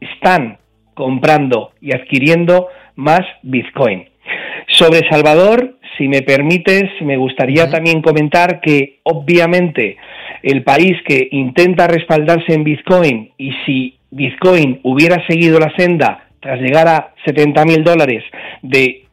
[0.00, 0.58] están
[0.94, 4.08] comprando y adquiriendo más bitcoin.
[4.68, 9.96] Sobre Salvador, si me permites, me gustaría también comentar que obviamente
[10.42, 16.60] el país que intenta respaldarse en Bitcoin y si Bitcoin hubiera seguido la senda tras
[16.60, 18.22] llegar a 70 mil dólares
[18.62, 19.06] de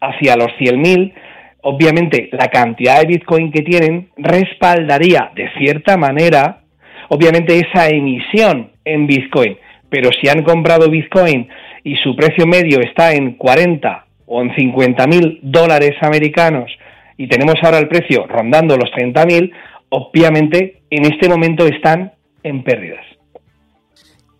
[0.00, 1.12] hacia los 100 mil,
[1.60, 6.62] obviamente la cantidad de Bitcoin que tienen respaldaría de cierta manera,
[7.08, 9.56] obviamente esa emisión en Bitcoin.
[9.90, 11.48] Pero si han comprado Bitcoin
[11.84, 16.70] y su precio medio está en 40 o en 50 mil dólares americanos
[17.16, 19.52] y tenemos ahora el precio rondando los 30 mil,
[19.90, 22.12] obviamente en este momento están
[22.42, 23.04] en pérdidas.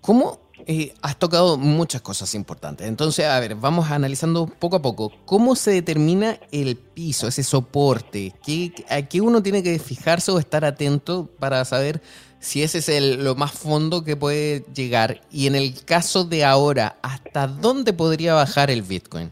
[0.01, 2.89] ¿Cómo eh, has tocado muchas cosas importantes?
[2.89, 5.13] Entonces, a ver, vamos analizando poco a poco.
[5.25, 8.33] ¿Cómo se determina el piso, ese soporte?
[8.45, 12.01] ¿Qué, ¿A qué uno tiene que fijarse o estar atento para saber
[12.41, 15.21] si ese es el, lo más fondo que puede llegar?
[15.31, 19.31] Y en el caso de ahora, ¿hasta dónde podría bajar el Bitcoin?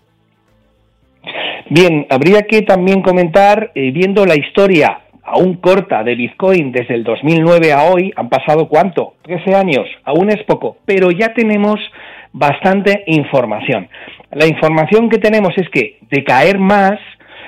[1.73, 7.05] Bien, habría que también comentar, eh, viendo la historia aún corta de Bitcoin desde el
[7.05, 9.15] 2009 a hoy, han pasado cuánto?
[9.23, 11.79] 13 años, aún es poco, pero ya tenemos
[12.33, 13.89] bastante información.
[14.33, 16.99] La información que tenemos es que de caer más,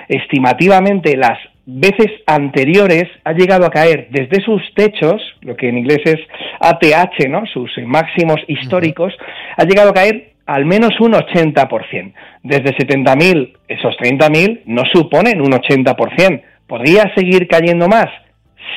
[0.08, 6.00] estimativamente las veces anteriores ha llegado a caer desde sus techos, lo que en inglés
[6.04, 6.20] es
[6.60, 7.44] ATH, ¿no?
[7.46, 9.12] sus máximos históricos,
[9.56, 12.12] ha llegado a caer al menos un 80%.
[12.42, 16.42] Desde 70.000, esos 30.000 no suponen un 80%.
[16.66, 18.06] ¿Podría seguir cayendo más?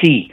[0.01, 0.31] Sí.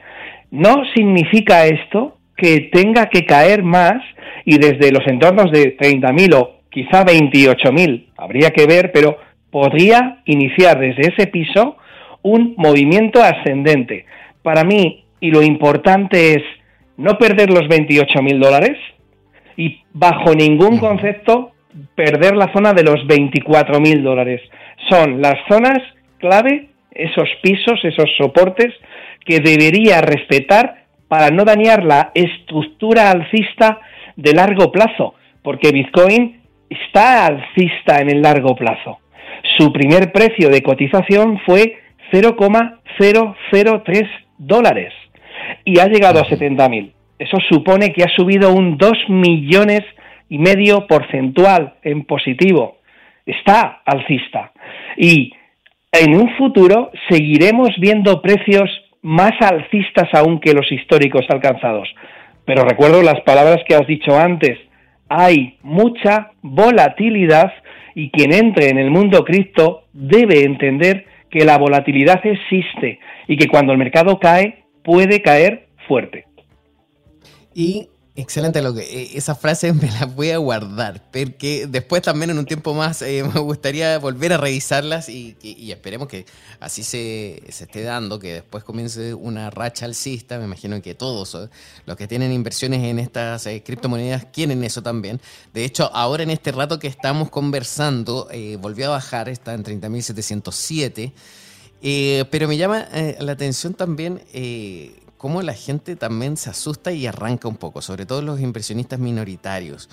[0.53, 4.03] No significa esto que tenga que caer más
[4.45, 9.18] y desde los entornos de 30.000 o quizá 28.000, habría que ver, pero
[9.51, 11.76] podría iniciar desde ese piso
[12.22, 14.07] un movimiento ascendente.
[14.43, 16.43] Para mí, y lo importante es
[16.97, 18.78] no perder los 28.000 dólares,
[19.57, 21.53] y bajo ningún concepto
[21.95, 24.41] perder la zona de los 24 mil dólares.
[24.89, 25.79] Son las zonas
[26.19, 28.75] clave, esos pisos, esos soportes
[29.25, 33.81] que debería respetar para no dañar la estructura alcista
[34.17, 38.99] de largo plazo, porque Bitcoin está alcista en el largo plazo.
[39.59, 41.77] Su primer precio de cotización fue
[42.11, 44.03] 0,003
[44.39, 44.93] dólares
[45.65, 46.93] y ha llegado a 70 mil.
[47.23, 49.83] Eso supone que ha subido un 2 millones
[50.29, 52.79] y medio porcentual en positivo.
[53.25, 54.51] Está alcista.
[54.97, 55.33] Y
[55.93, 58.68] en un futuro seguiremos viendo precios
[59.03, 61.89] más alcistas aún que los históricos alcanzados.
[62.45, 64.59] Pero recuerdo las palabras que has dicho antes.
[65.09, 67.53] Hay mucha volatilidad
[67.95, 72.99] y quien entre en el mundo cripto debe entender que la volatilidad existe
[73.29, 76.32] y que cuando el mercado cae puede caer fuerte.
[77.55, 82.31] Y excelente lo que eh, esa frase me la voy a guardar, porque después también
[82.31, 85.37] en un tiempo más eh, me gustaría volver a revisarlas y,
[85.71, 86.27] esperemos que
[86.61, 90.39] así se, esté dando, que después comience una racha alcista.
[90.39, 91.49] Me imagino que todos eh,
[91.87, 95.21] los que tienen inversiones en estas criptomonedas quieren eso también.
[95.55, 98.29] De hecho, ahora en este rato que estamos conversando,
[98.59, 101.13] volvió a bajar, está en 30.707.
[102.31, 102.87] pero me llama
[103.21, 104.21] la atención también
[105.23, 109.89] cómo la gente también se asusta y arranca un poco, sobre todo los impresionistas minoritarios.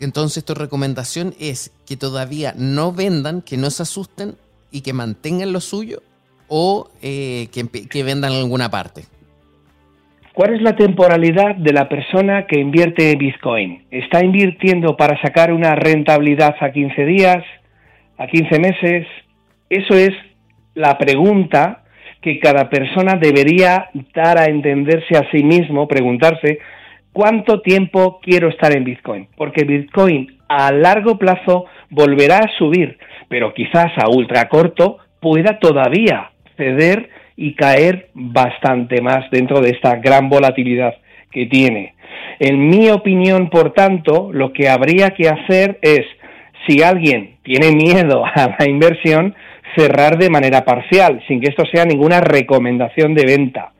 [0.00, 4.34] Entonces tu recomendación es que todavía no vendan, que no se asusten
[4.72, 6.02] y que mantengan lo suyo
[6.48, 9.04] o eh, que, vendan en alguna parte.
[10.32, 13.84] ¿Cuál es la temporalidad de la persona que invierte en Bitcoin?
[13.92, 17.44] ¿Está invirtiendo para sacar una rentabilidad a 15 días,
[18.18, 19.06] a 15 meses?
[19.70, 20.10] Eso es
[20.74, 21.83] la pregunta
[22.24, 26.58] que cada persona debería dar a entenderse a sí mismo, preguntarse
[27.12, 32.96] cuánto tiempo quiero estar en Bitcoin, porque Bitcoin a largo plazo volverá a subir,
[33.28, 39.96] pero quizás a ultra corto pueda todavía ceder y caer bastante más dentro de esta
[39.96, 40.94] gran volatilidad
[41.30, 41.94] que tiene.
[42.38, 46.06] En mi opinión, por tanto, lo que habría que hacer es,
[46.66, 49.34] si alguien tiene miedo a la inversión,
[49.76, 53.72] cerrar de manera parcial, sin que esto sea ninguna recomendación de venta.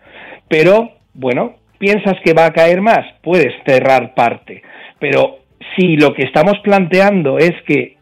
[0.48, 4.62] Pero, bueno, piensas que va a caer más, puedes cerrar parte.
[4.98, 5.38] Pero
[5.76, 7.96] si lo que estamos planteando es que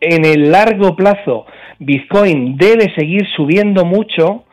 [0.00, 1.46] en el largo plazo
[1.78, 4.44] Bitcoin debe seguir subiendo mucho,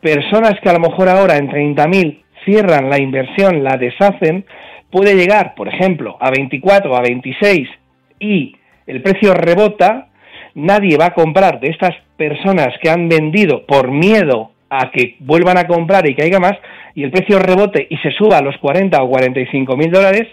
[0.00, 4.44] personas que a lo mejor ahora en 30.000 cierran la inversión, la deshacen,
[4.90, 7.68] puede llegar, por ejemplo, a 24, a 26
[8.20, 8.54] y
[8.86, 10.08] el precio rebota,
[10.54, 15.58] nadie va a comprar de estas personas que han vendido por miedo a que vuelvan
[15.58, 16.54] a comprar y caiga más,
[16.94, 20.28] y el precio rebote y se suba a los 40 o 45 mil dólares,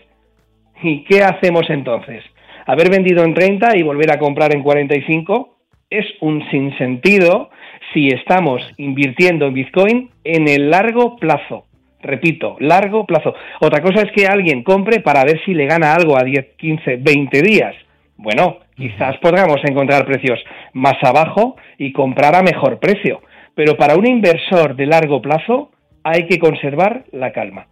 [0.83, 2.23] ¿y qué hacemos entonces?
[2.65, 5.57] Haber vendido en 30 y volver a comprar en 45
[5.89, 7.49] es un sinsentido
[7.93, 11.65] si estamos invirtiendo en Bitcoin en el largo plazo.
[12.01, 13.35] Repito, largo plazo.
[13.59, 16.95] Otra cosa es que alguien compre para ver si le gana algo a 10, 15,
[16.97, 17.75] 20 días.
[18.21, 20.39] Bueno, quizás podamos encontrar precios
[20.73, 23.19] más abajo y comprar a mejor precio.
[23.55, 25.71] Pero para un inversor de largo plazo
[26.03, 27.67] hay que conservar la calma.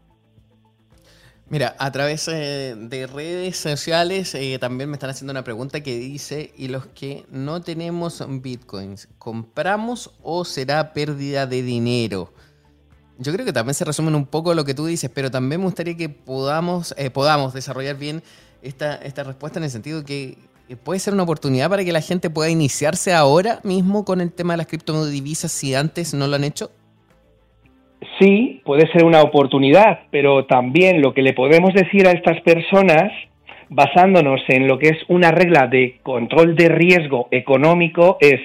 [1.50, 5.97] Mira, a través eh, de redes sociales eh, también me están haciendo una pregunta que
[5.97, 12.34] dice, ¿y los que no tenemos bitcoins, compramos o será pérdida de dinero?
[13.18, 15.66] Yo creo que también se resumen un poco lo que tú dices, pero también me
[15.66, 18.22] gustaría que podamos, eh, podamos desarrollar bien
[18.62, 20.38] esta, esta respuesta en el sentido que
[20.84, 24.53] puede ser una oportunidad para que la gente pueda iniciarse ahora mismo con el tema
[24.53, 26.72] de las criptodivisas si antes no lo han hecho
[28.20, 33.12] sí, puede ser una oportunidad, pero también lo que le podemos decir a estas personas,
[33.70, 38.39] basándonos en lo que es una regla de control de riesgo económico, es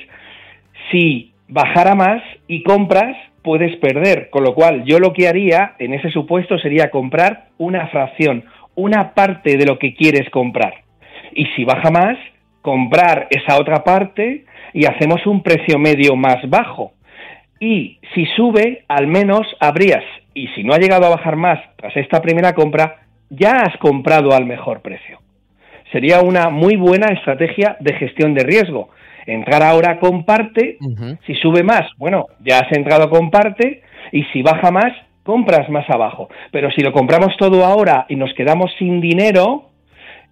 [0.91, 4.31] si bajara más y compras, puedes perder.
[4.31, 8.45] Con lo cual, yo lo que haría en ese supuesto sería comprar una fracción,
[8.75, 10.75] una parte de lo que quieres comprar.
[11.35, 12.17] Y si baja más,
[12.63, 16.93] comprar esa otra parte y hacemos un precio medio más bajo
[17.65, 20.05] y si sube, al menos habrías,
[20.35, 22.97] y si no ha llegado a bajar más tras esta primera compra,
[23.31, 25.19] ya has comprado al mejor precio.
[25.91, 28.91] Sería una muy buena estrategia de gestión de riesgo.
[29.27, 30.77] Entrar ahora con parte,
[31.27, 34.93] si sube más, bueno, ya has entrado con parte, y si baja más,
[35.25, 36.29] compras más abajo.
[36.53, 39.71] Pero si lo compramos todo ahora y nos quedamos sin dinero,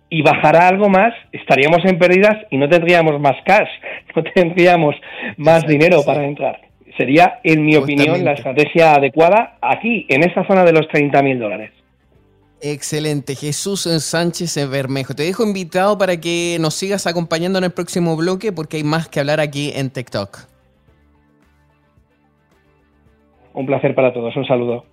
[0.08, 3.70] y bajará algo más, estaríamos en pérdidas y no tendríamos más cash,
[4.14, 4.94] no tendríamos
[5.36, 10.64] más dinero para entrar sería, en mi opinión, la estrategia adecuada aquí, en esta zona
[10.64, 11.70] de los 30 mil dólares.
[12.60, 15.14] Excelente, Jesús Sánchez Bermejo.
[15.14, 19.08] Te dejo invitado para que nos sigas acompañando en el próximo bloque porque hay más
[19.08, 20.51] que hablar aquí en TikTok.
[23.54, 24.84] Un placer para todos, un saludo.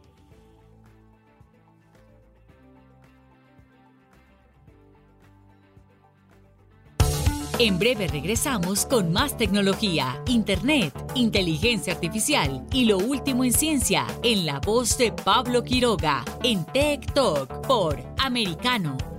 [7.60, 14.46] En breve regresamos con más tecnología, internet, inteligencia artificial y lo último en ciencia en
[14.46, 19.19] la voz de Pablo Quiroga en Tech Talk por Americano.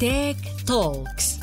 [0.00, 1.38] Tech Talks.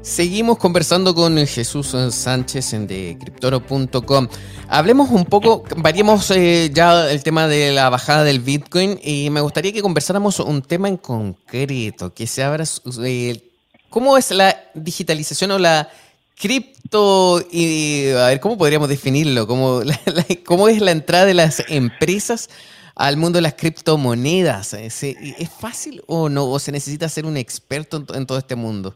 [0.00, 4.28] Seguimos conversando con Jesús Sánchez en decryptoro.com.
[4.68, 9.42] Hablemos un poco, variemos eh, ya el tema de la bajada del Bitcoin y me
[9.42, 12.64] gustaría que conversáramos un tema en concreto, que se abra,
[13.04, 13.50] eh,
[13.90, 15.90] ¿cómo es la digitalización o la
[16.34, 17.36] cripto?
[17.36, 19.46] A ver, ¿cómo podríamos definirlo?
[19.46, 19.82] ¿Cómo,
[20.46, 22.48] ¿Cómo es la entrada de las empresas
[22.96, 24.74] al mundo de las criptomonedas.
[24.74, 26.44] ¿Es fácil o no?
[26.44, 28.94] ¿O se necesita ser un experto en, todo este mundo?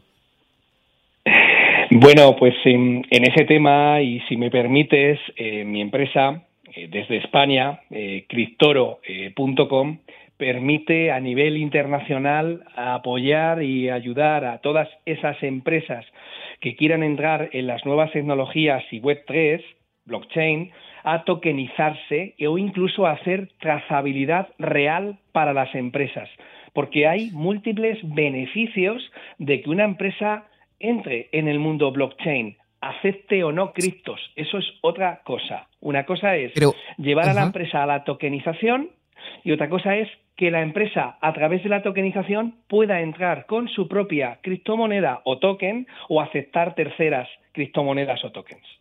[1.91, 6.43] Bueno, pues en, ese tema, y si me permites, eh, mi empresa,
[6.75, 9.97] eh, desde España, eh, Criptoro.com,
[10.37, 16.05] permite a nivel internacional apoyar y ayudar a todas esas empresas
[16.61, 19.61] que quieran entrar en las nuevas tecnologías y Web3,
[20.05, 20.71] blockchain,
[21.11, 26.29] a tokenizarse o incluso a hacer trazabilidad real para las empresas,
[26.73, 29.01] porque hay múltiples beneficios
[29.39, 30.45] de que una empresa
[30.79, 35.67] entre en el mundo blockchain, acepte o no criptos, eso es otra cosa.
[35.81, 36.53] Una cosa es
[36.97, 38.91] llevar a la empresa a la tokenización
[39.43, 43.67] y otra cosa es que la empresa a través de la tokenización pueda entrar con
[43.67, 48.79] su propia criptomoneda o token o aceptar terceras criptomonedas o tokens.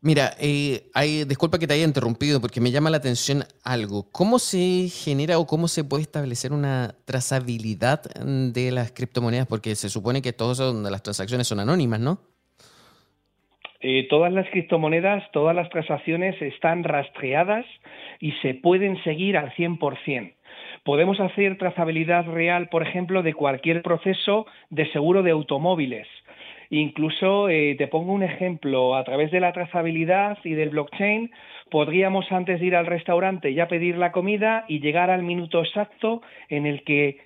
[0.00, 4.06] Mira, eh, hay, disculpa que te haya interrumpido porque me llama la atención algo.
[4.12, 9.48] ¿Cómo se genera o cómo se puede establecer una trazabilidad de las criptomonedas?
[9.48, 12.20] Porque se supone que todas las transacciones son anónimas, ¿no?
[13.80, 17.66] Eh, todas las criptomonedas, todas las transacciones están rastreadas
[18.20, 20.34] y se pueden seguir al 100%.
[20.84, 26.06] Podemos hacer trazabilidad real, por ejemplo, de cualquier proceso de seguro de automóviles
[26.70, 31.30] Incluso eh, te pongo un ejemplo, a través de la trazabilidad y del blockchain
[31.70, 36.22] podríamos antes de ir al restaurante ya pedir la comida y llegar al minuto exacto
[36.48, 37.20] en el que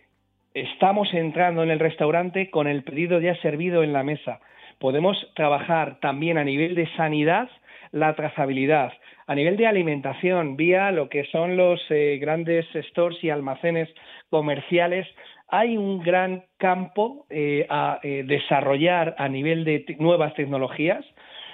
[0.55, 4.41] estamos entrando en el restaurante con el pedido ya servido en la mesa.
[4.79, 7.49] Podemos trabajar también a nivel de sanidad
[7.93, 8.93] la trazabilidad,
[9.27, 13.89] a nivel de alimentación, vía lo que son los eh, grandes stores y almacenes
[14.31, 15.07] comerciales,
[15.53, 21.05] hay un gran campo eh, a eh, desarrollar a nivel de nuevas tecnologías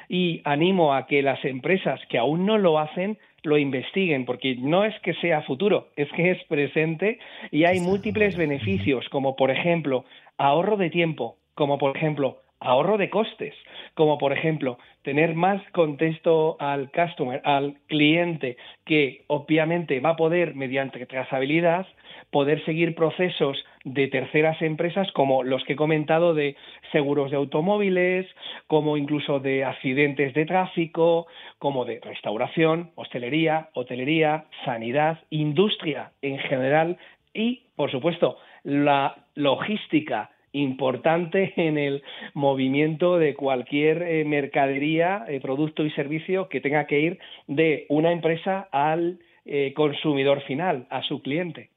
[0.09, 4.85] y animo a que las empresas que aún no lo hacen lo investiguen, porque no
[4.85, 7.19] es que sea futuro, es que es presente
[7.51, 10.05] y hay múltiples beneficios, como por ejemplo
[10.39, 13.55] ahorro de tiempo, como por ejemplo ahorro de costes,
[13.95, 20.55] como por ejemplo tener más contexto al customer, al cliente, que obviamente va a poder,
[20.55, 21.87] mediante trazabilidad,
[22.31, 23.57] poder seguir procesos
[23.95, 26.57] de terceras empresas como los que he comentado de
[26.93, 28.27] seguros de automóviles,
[28.67, 31.27] como incluso de accidentes de tráfico,
[31.59, 36.99] como de restauración, hostelería, hotelería, sanidad, industria en general
[37.35, 42.03] y, por supuesto, la logística importante en el
[42.35, 48.13] movimiento de cualquier eh, mercadería, eh, producto y servicio que tenga que ir de una
[48.13, 51.71] empresa al eh, consumidor final, a su cliente.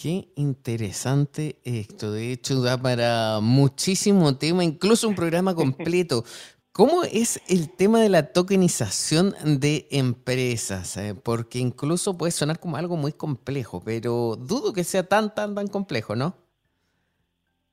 [0.00, 2.10] Qué interesante esto.
[2.10, 6.22] De hecho, da para muchísimo tema, incluso un programa completo.
[6.72, 10.96] ¿Cómo es el tema de la tokenización de empresas?
[10.96, 15.54] Eh, porque incluso puede sonar como algo muy complejo, pero dudo que sea tan, tan,
[15.54, 16.34] tan complejo, ¿no?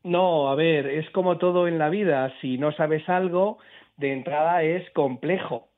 [0.04, 2.34] No, a ver, es como todo en la vida.
[2.42, 3.58] Si no sabes algo,
[3.96, 5.70] de entrada es complejo.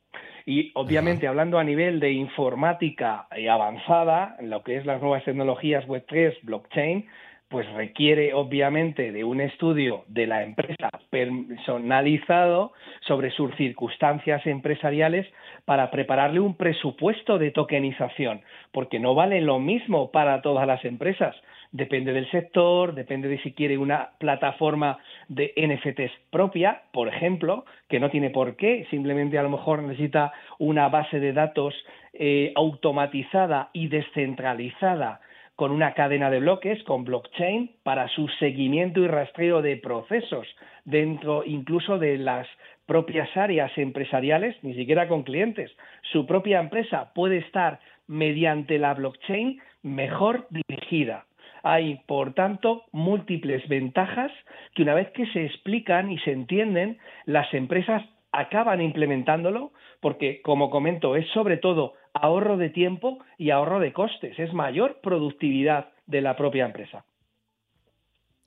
[0.50, 6.39] Y obviamente hablando a nivel de informática avanzada, lo que es las nuevas tecnologías Web3,
[6.41, 7.06] blockchain,
[7.50, 15.28] pues requiere obviamente de un estudio de la empresa personalizado sobre sus circunstancias empresariales
[15.66, 18.41] para prepararle un presupuesto de tokenización,
[18.72, 21.36] porque no vale lo mismo para todas las empresas.
[21.72, 24.97] Depende del sector, depende de si quiere una plataforma
[25.28, 30.34] de NFTs propia, por ejemplo, que no tiene por qué, simplemente a lo mejor necesita
[30.57, 31.76] una base de datos
[32.13, 35.22] eh, automatizada y descentralizada
[35.55, 40.47] con una cadena de bloques, con blockchain, para su seguimiento y rastreo de procesos
[40.86, 42.47] dentro incluso de las
[42.88, 45.70] propias áreas empresariales, ni siquiera con clientes.
[46.13, 51.26] Su propia empresa puede estar mediante la blockchain mejor dirigida.
[51.64, 54.32] Hay, por tanto, múltiples ventajas
[54.76, 60.70] que una vez que se explican y se entienden, las empresas acaban implementándolo porque, como
[60.70, 66.22] comento, es sobre todo ahorro de tiempo y ahorro de costes, es mayor productividad de
[66.22, 67.05] la propia empresa.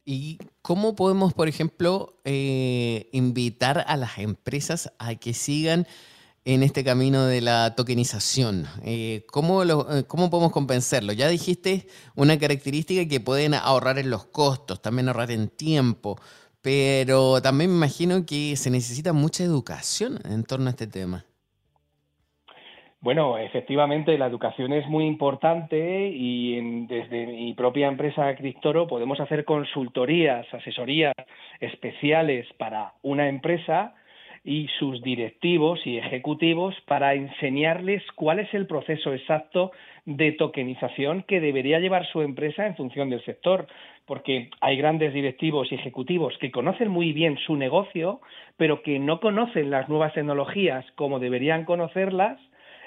[0.05, 5.87] ¿Y cómo podemos, por ejemplo, eh, invitar a las empresas a que sigan
[6.45, 8.65] en este camino de la tokenización?
[8.85, 11.13] Eh, ¿cómo, eh, ¿Cómo podemos compensarlo?
[11.13, 11.87] Ya dijiste
[12.17, 16.19] una característica que pueden ahorrar en los costos, también ahorrar en tiempo,
[16.63, 21.25] pero también me imagino que se necesita mucha educación en torno a este tema.
[23.01, 29.45] Bueno, efectivamente, la educación es muy importante y desde mi propia empresa Criptoro podemos hacer
[29.45, 31.13] consultorías, asesorías
[31.59, 33.97] especiales para una empresa
[34.45, 39.71] y sus directivos y ejecutivos para enseñarles cuál es el proceso exacto
[40.05, 43.69] de tokenización que debería llevar su empresa en función del sector,
[44.05, 48.21] porque hay grandes directivos y ejecutivos que conocen muy bien su negocio,
[48.57, 52.41] pero que no conocen las nuevas tecnologías como deberían conocerlas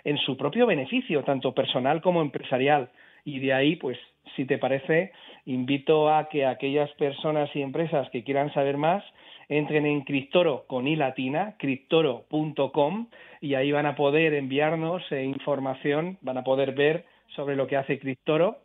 [0.03, 2.89] en su propio beneficio, tanto personal como empresarial.
[3.24, 3.97] Y de ahí, pues,
[4.36, 5.12] si te parece,
[5.45, 9.03] invito a que aquellas personas y empresas que quieran saber más
[9.49, 13.07] entren en Criptoro con i latina, criptoro.com,
[13.41, 17.77] y ahí van a poder enviarnos eh, información, van a poder ver sobre lo que
[17.77, 18.59] hace Criptoro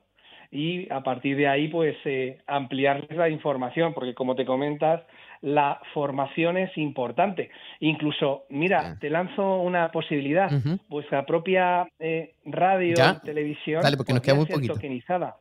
[0.50, 5.02] y a partir de ahí, pues, eh, ampliarles la información, porque como te comentas,
[5.42, 7.50] la formación es importante.
[7.78, 10.50] Incluso, mira, te lanzo una posibilidad.
[10.88, 14.74] Vuestra propia eh, radio, televisión, Dale, porque nos queda muy poquito.
[14.74, 15.36] tokenizada.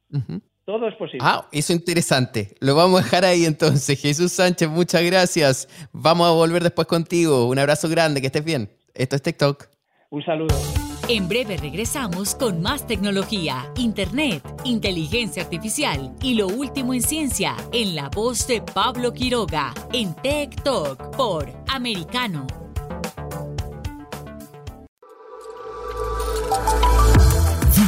[0.69, 1.17] Todo es posible.
[1.23, 2.53] Ah, eso es interesante.
[2.59, 3.99] Lo vamos a dejar ahí entonces.
[4.03, 5.67] Jesús Sánchez, muchas gracias.
[5.91, 7.47] Vamos a volver después contigo.
[7.47, 8.69] Un abrazo grande, que estés bien.
[8.93, 9.65] Esto es TikTok.
[10.11, 10.55] Un saludo.
[11.07, 17.95] En breve regresamos con más tecnología, internet, inteligencia artificial y lo último en ciencia en
[17.95, 22.45] la voz de Pablo Quiroga en Tech Talk por Americano.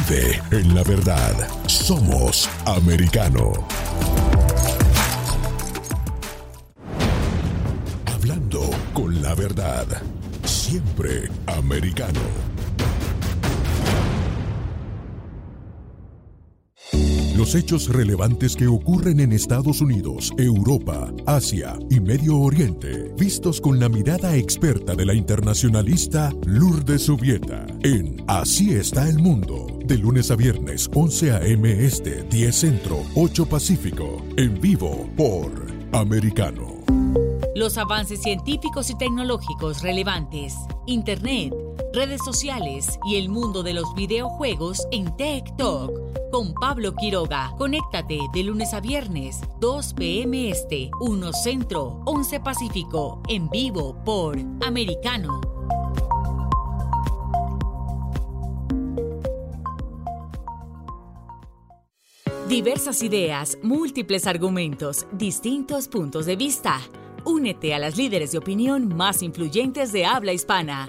[0.08, 1.32] Vive en la verdad.
[1.66, 3.52] Somos americano.
[8.06, 9.86] Hablando con la verdad.
[10.44, 12.51] Siempre americano.
[17.42, 23.80] Los hechos relevantes que ocurren en Estados Unidos, Europa, Asia y Medio Oriente, vistos con
[23.80, 30.30] la mirada experta de la internacionalista Lourdes Subieta, en Así está el mundo, de lunes
[30.30, 31.84] a viernes 11 a.m.
[31.84, 35.50] Este, 10 Centro, 8 Pacífico, en vivo por
[35.90, 36.76] Americano.
[37.56, 40.54] Los avances científicos y tecnológicos relevantes,
[40.86, 41.52] Internet,
[41.92, 45.90] redes sociales y el mundo de los videojuegos en Tech Talk
[46.30, 47.54] con Pablo Quiroga.
[47.58, 50.50] Conéctate de lunes a viernes, 2 p.m.
[50.50, 55.40] Este, 1 Centro, 11 Pacífico, en vivo por Americano.
[62.48, 66.80] Diversas ideas, múltiples argumentos, distintos puntos de vista.
[67.24, 70.88] Únete a las líderes de opinión más influyentes de habla hispana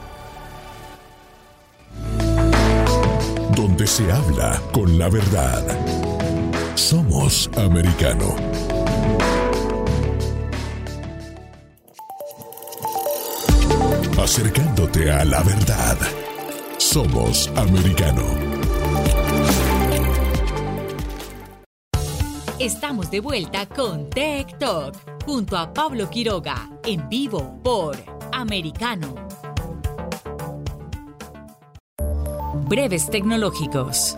[3.85, 5.65] Se habla con la verdad.
[6.75, 8.35] Somos americano.
[14.17, 15.97] Acercándote a la verdad.
[16.77, 18.23] Somos americano.
[22.59, 27.97] Estamos de vuelta con Tech Talk junto a Pablo Quiroga en vivo por
[28.31, 29.40] Americano.
[32.71, 34.17] Breves tecnológicos.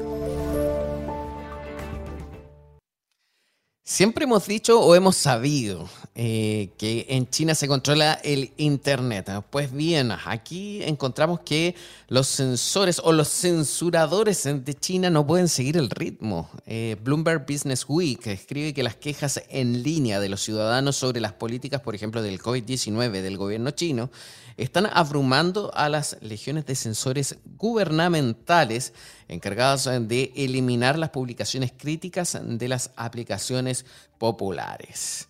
[3.83, 9.31] Siempre hemos dicho o hemos sabido eh, que en China se controla el Internet.
[9.49, 11.73] Pues bien, aquí encontramos que
[12.09, 16.47] los sensores o los censuradores de China no pueden seguir el ritmo.
[16.67, 21.33] Eh, Bloomberg Business Week escribe que las quejas en línea de los ciudadanos sobre las
[21.33, 24.11] políticas, por ejemplo, del COVID-19 del gobierno chino,
[24.57, 28.93] están abrumando a las legiones de sensores gubernamentales
[29.27, 33.85] encargados de eliminar las publicaciones críticas de las aplicaciones
[34.17, 35.27] populares.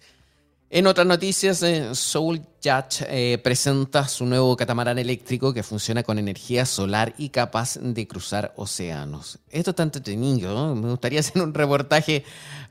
[0.76, 6.18] En otras noticias, eh, Soul Yacht eh, presenta su nuevo catamarán eléctrico que funciona con
[6.18, 9.38] energía solar y capaz de cruzar océanos.
[9.52, 12.24] Esto está entretenido, me gustaría hacer un reportaje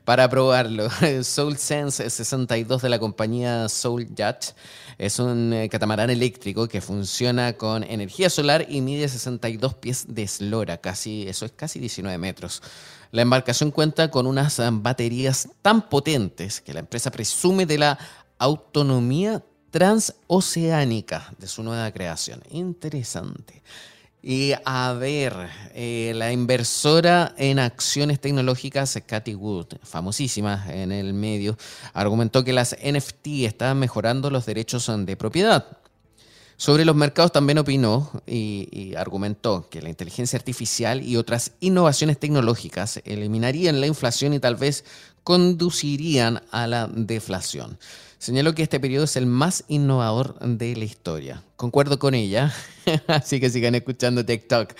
[0.03, 0.89] para probarlo.
[1.23, 4.51] Soul Sense 62 de la compañía Soul Yacht
[4.97, 10.23] es un eh, catamarán eléctrico que funciona con energía solar y mide 62 pies de
[10.23, 12.61] eslora, casi, eso es casi 19 metros.
[13.13, 17.99] La embarcación cuenta con unas eh, baterías tan potentes que la empresa presume de la
[18.39, 22.41] autonomía transoceánica de su nueva creación.
[22.49, 23.61] Interesante.
[24.23, 25.31] Y a ver,
[25.75, 31.55] eh, la inversora en acciones tecnológicas, Cathy Wood, famosísima en el medio,
[31.93, 35.82] argumentó que las NFT estaban mejorando los derechos de propiedad.
[36.63, 43.01] Sobre los mercados también opinó y, argumentó que la inteligencia artificial y otras innovaciones tecnológicas
[43.03, 44.85] eliminarían la inflación y tal vez
[45.25, 47.77] conducirían a la deflación.
[48.17, 51.43] Señaló que este periodo es el más innovador de la historia.
[51.57, 52.53] Concuerdo con ella,
[53.07, 54.73] así que sigan escuchando TikTok.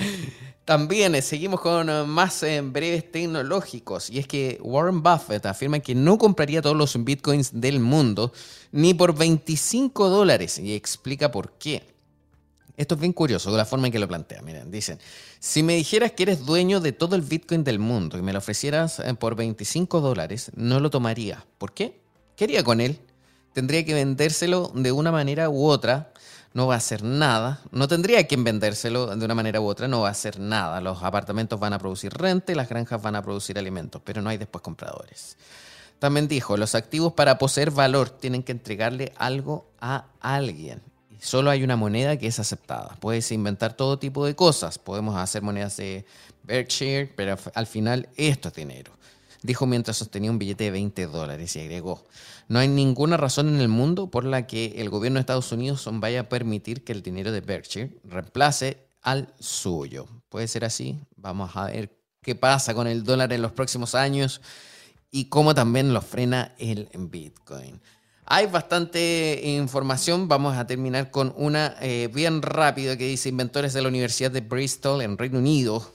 [0.66, 5.80] También eh, seguimos con eh, más eh, breves tecnológicos y es que Warren Buffett afirma
[5.80, 8.32] que no compraría todos los bitcoins del mundo
[8.72, 11.84] ni por 25 dólares y explica por qué.
[12.78, 14.42] Esto es bien curioso de la forma en que lo plantea.
[14.42, 15.00] Miren, dicen,
[15.38, 18.40] si me dijeras que eres dueño de todo el bitcoin del mundo y me lo
[18.40, 21.46] ofrecieras por 25 dólares, no lo tomaría.
[21.58, 22.00] ¿Por qué?
[22.36, 23.00] ¿Qué haría con él?
[23.54, 26.13] Tendría que vendérselo de una manera u otra
[26.54, 27.62] no va a hacer nada.
[27.72, 30.82] No tendría quien vendérselo de una manera u otra, no va a hacer nada.
[30.82, 34.30] Los apartamentos van a producir renta y las granjas van a producir alimentos, pero no
[34.30, 35.38] hay después compradores.
[36.00, 40.82] También dijo, los activos para poseer valor tienen que entregarle algo a alguien.
[41.10, 42.98] Y solo hay una moneda que es aceptada.
[43.00, 44.78] Puedes inventar todo tipo de cosas.
[44.78, 46.06] Podemos hacer monedas de
[46.44, 48.92] Berkshire, pero al final esto es dinero
[49.44, 52.04] dijo mientras sostenía un billete de 20 dólares y agregó,
[52.48, 55.88] no hay ninguna razón en el mundo por la que el gobierno de Estados Unidos
[55.94, 60.08] vaya a permitir que el dinero de Berkshire reemplace al suyo.
[60.30, 61.00] ¿Puede ser así?
[61.16, 64.42] Vamos a ver qué pasa con el dólar en los próximos años
[65.12, 67.80] y cómo también lo frena el Bitcoin.
[68.26, 73.82] Hay bastante información, vamos a terminar con una eh, bien rápida que dice inventores de
[73.82, 75.92] la Universidad de Bristol en Reino Unido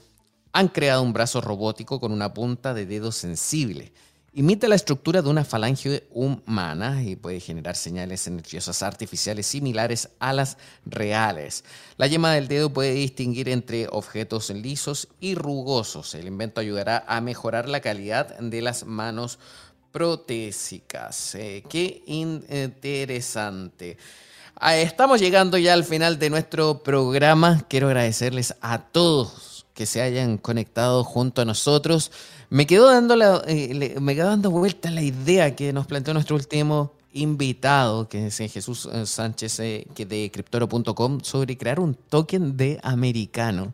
[0.59, 3.93] han creado un brazo robótico con una punta de dedo sensible.
[4.33, 10.33] Imita la estructura de una falange humana y puede generar señales nerviosas artificiales similares a
[10.33, 11.63] las reales.
[11.95, 16.13] La yema del dedo puede distinguir entre objetos lisos y rugosos.
[16.13, 19.39] El invento ayudará a mejorar la calidad de las manos
[19.93, 21.35] protésicas.
[21.35, 23.97] Eh, qué interesante.
[24.55, 27.65] Ah, estamos llegando ya al final de nuestro programa.
[27.69, 32.11] Quiero agradecerles a todos que se hayan conectado junto a nosotros.
[32.49, 33.15] Me quedó dando,
[33.47, 38.35] eh, me quedó dando vuelta la idea que nos planteó nuestro último invitado, que es
[38.35, 43.73] Jesús eh, Sánchez eh, que de Cryptoro.com, sobre crear un token de americano.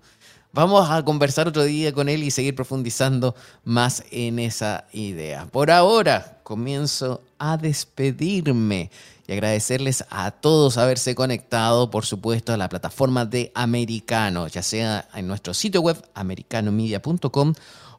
[0.53, 3.33] Vamos a conversar otro día con él y seguir profundizando
[3.63, 5.47] más en esa idea.
[5.47, 8.91] Por ahora, comienzo a despedirme
[9.27, 15.07] y agradecerles a todos haberse conectado, por supuesto, a la plataforma de Americano, ya sea
[15.13, 17.53] en nuestro sitio web americanomedia.com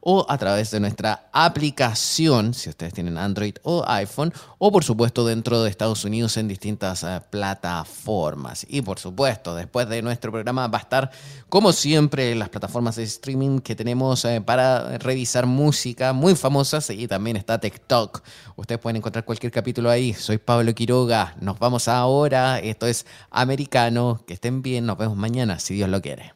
[0.09, 5.27] o a través de nuestra aplicación, si ustedes tienen Android o iPhone, o por supuesto
[5.27, 8.65] dentro de Estados Unidos en distintas eh, plataformas.
[8.69, 11.11] Y por supuesto, después de nuestro programa va a estar,
[11.49, 17.09] como siempre, las plataformas de streaming que tenemos eh, para revisar música muy famosas y
[17.09, 18.23] también está TikTok
[18.55, 20.15] Ustedes pueden encontrar cualquier capítulo ahí.
[20.15, 21.35] Soy Pablo Quiroga.
[21.41, 22.61] Nos vamos ahora.
[22.61, 24.23] Esto es Americano.
[24.25, 24.87] Que estén bien.
[24.87, 26.36] Nos vemos mañana, si Dios lo quiere.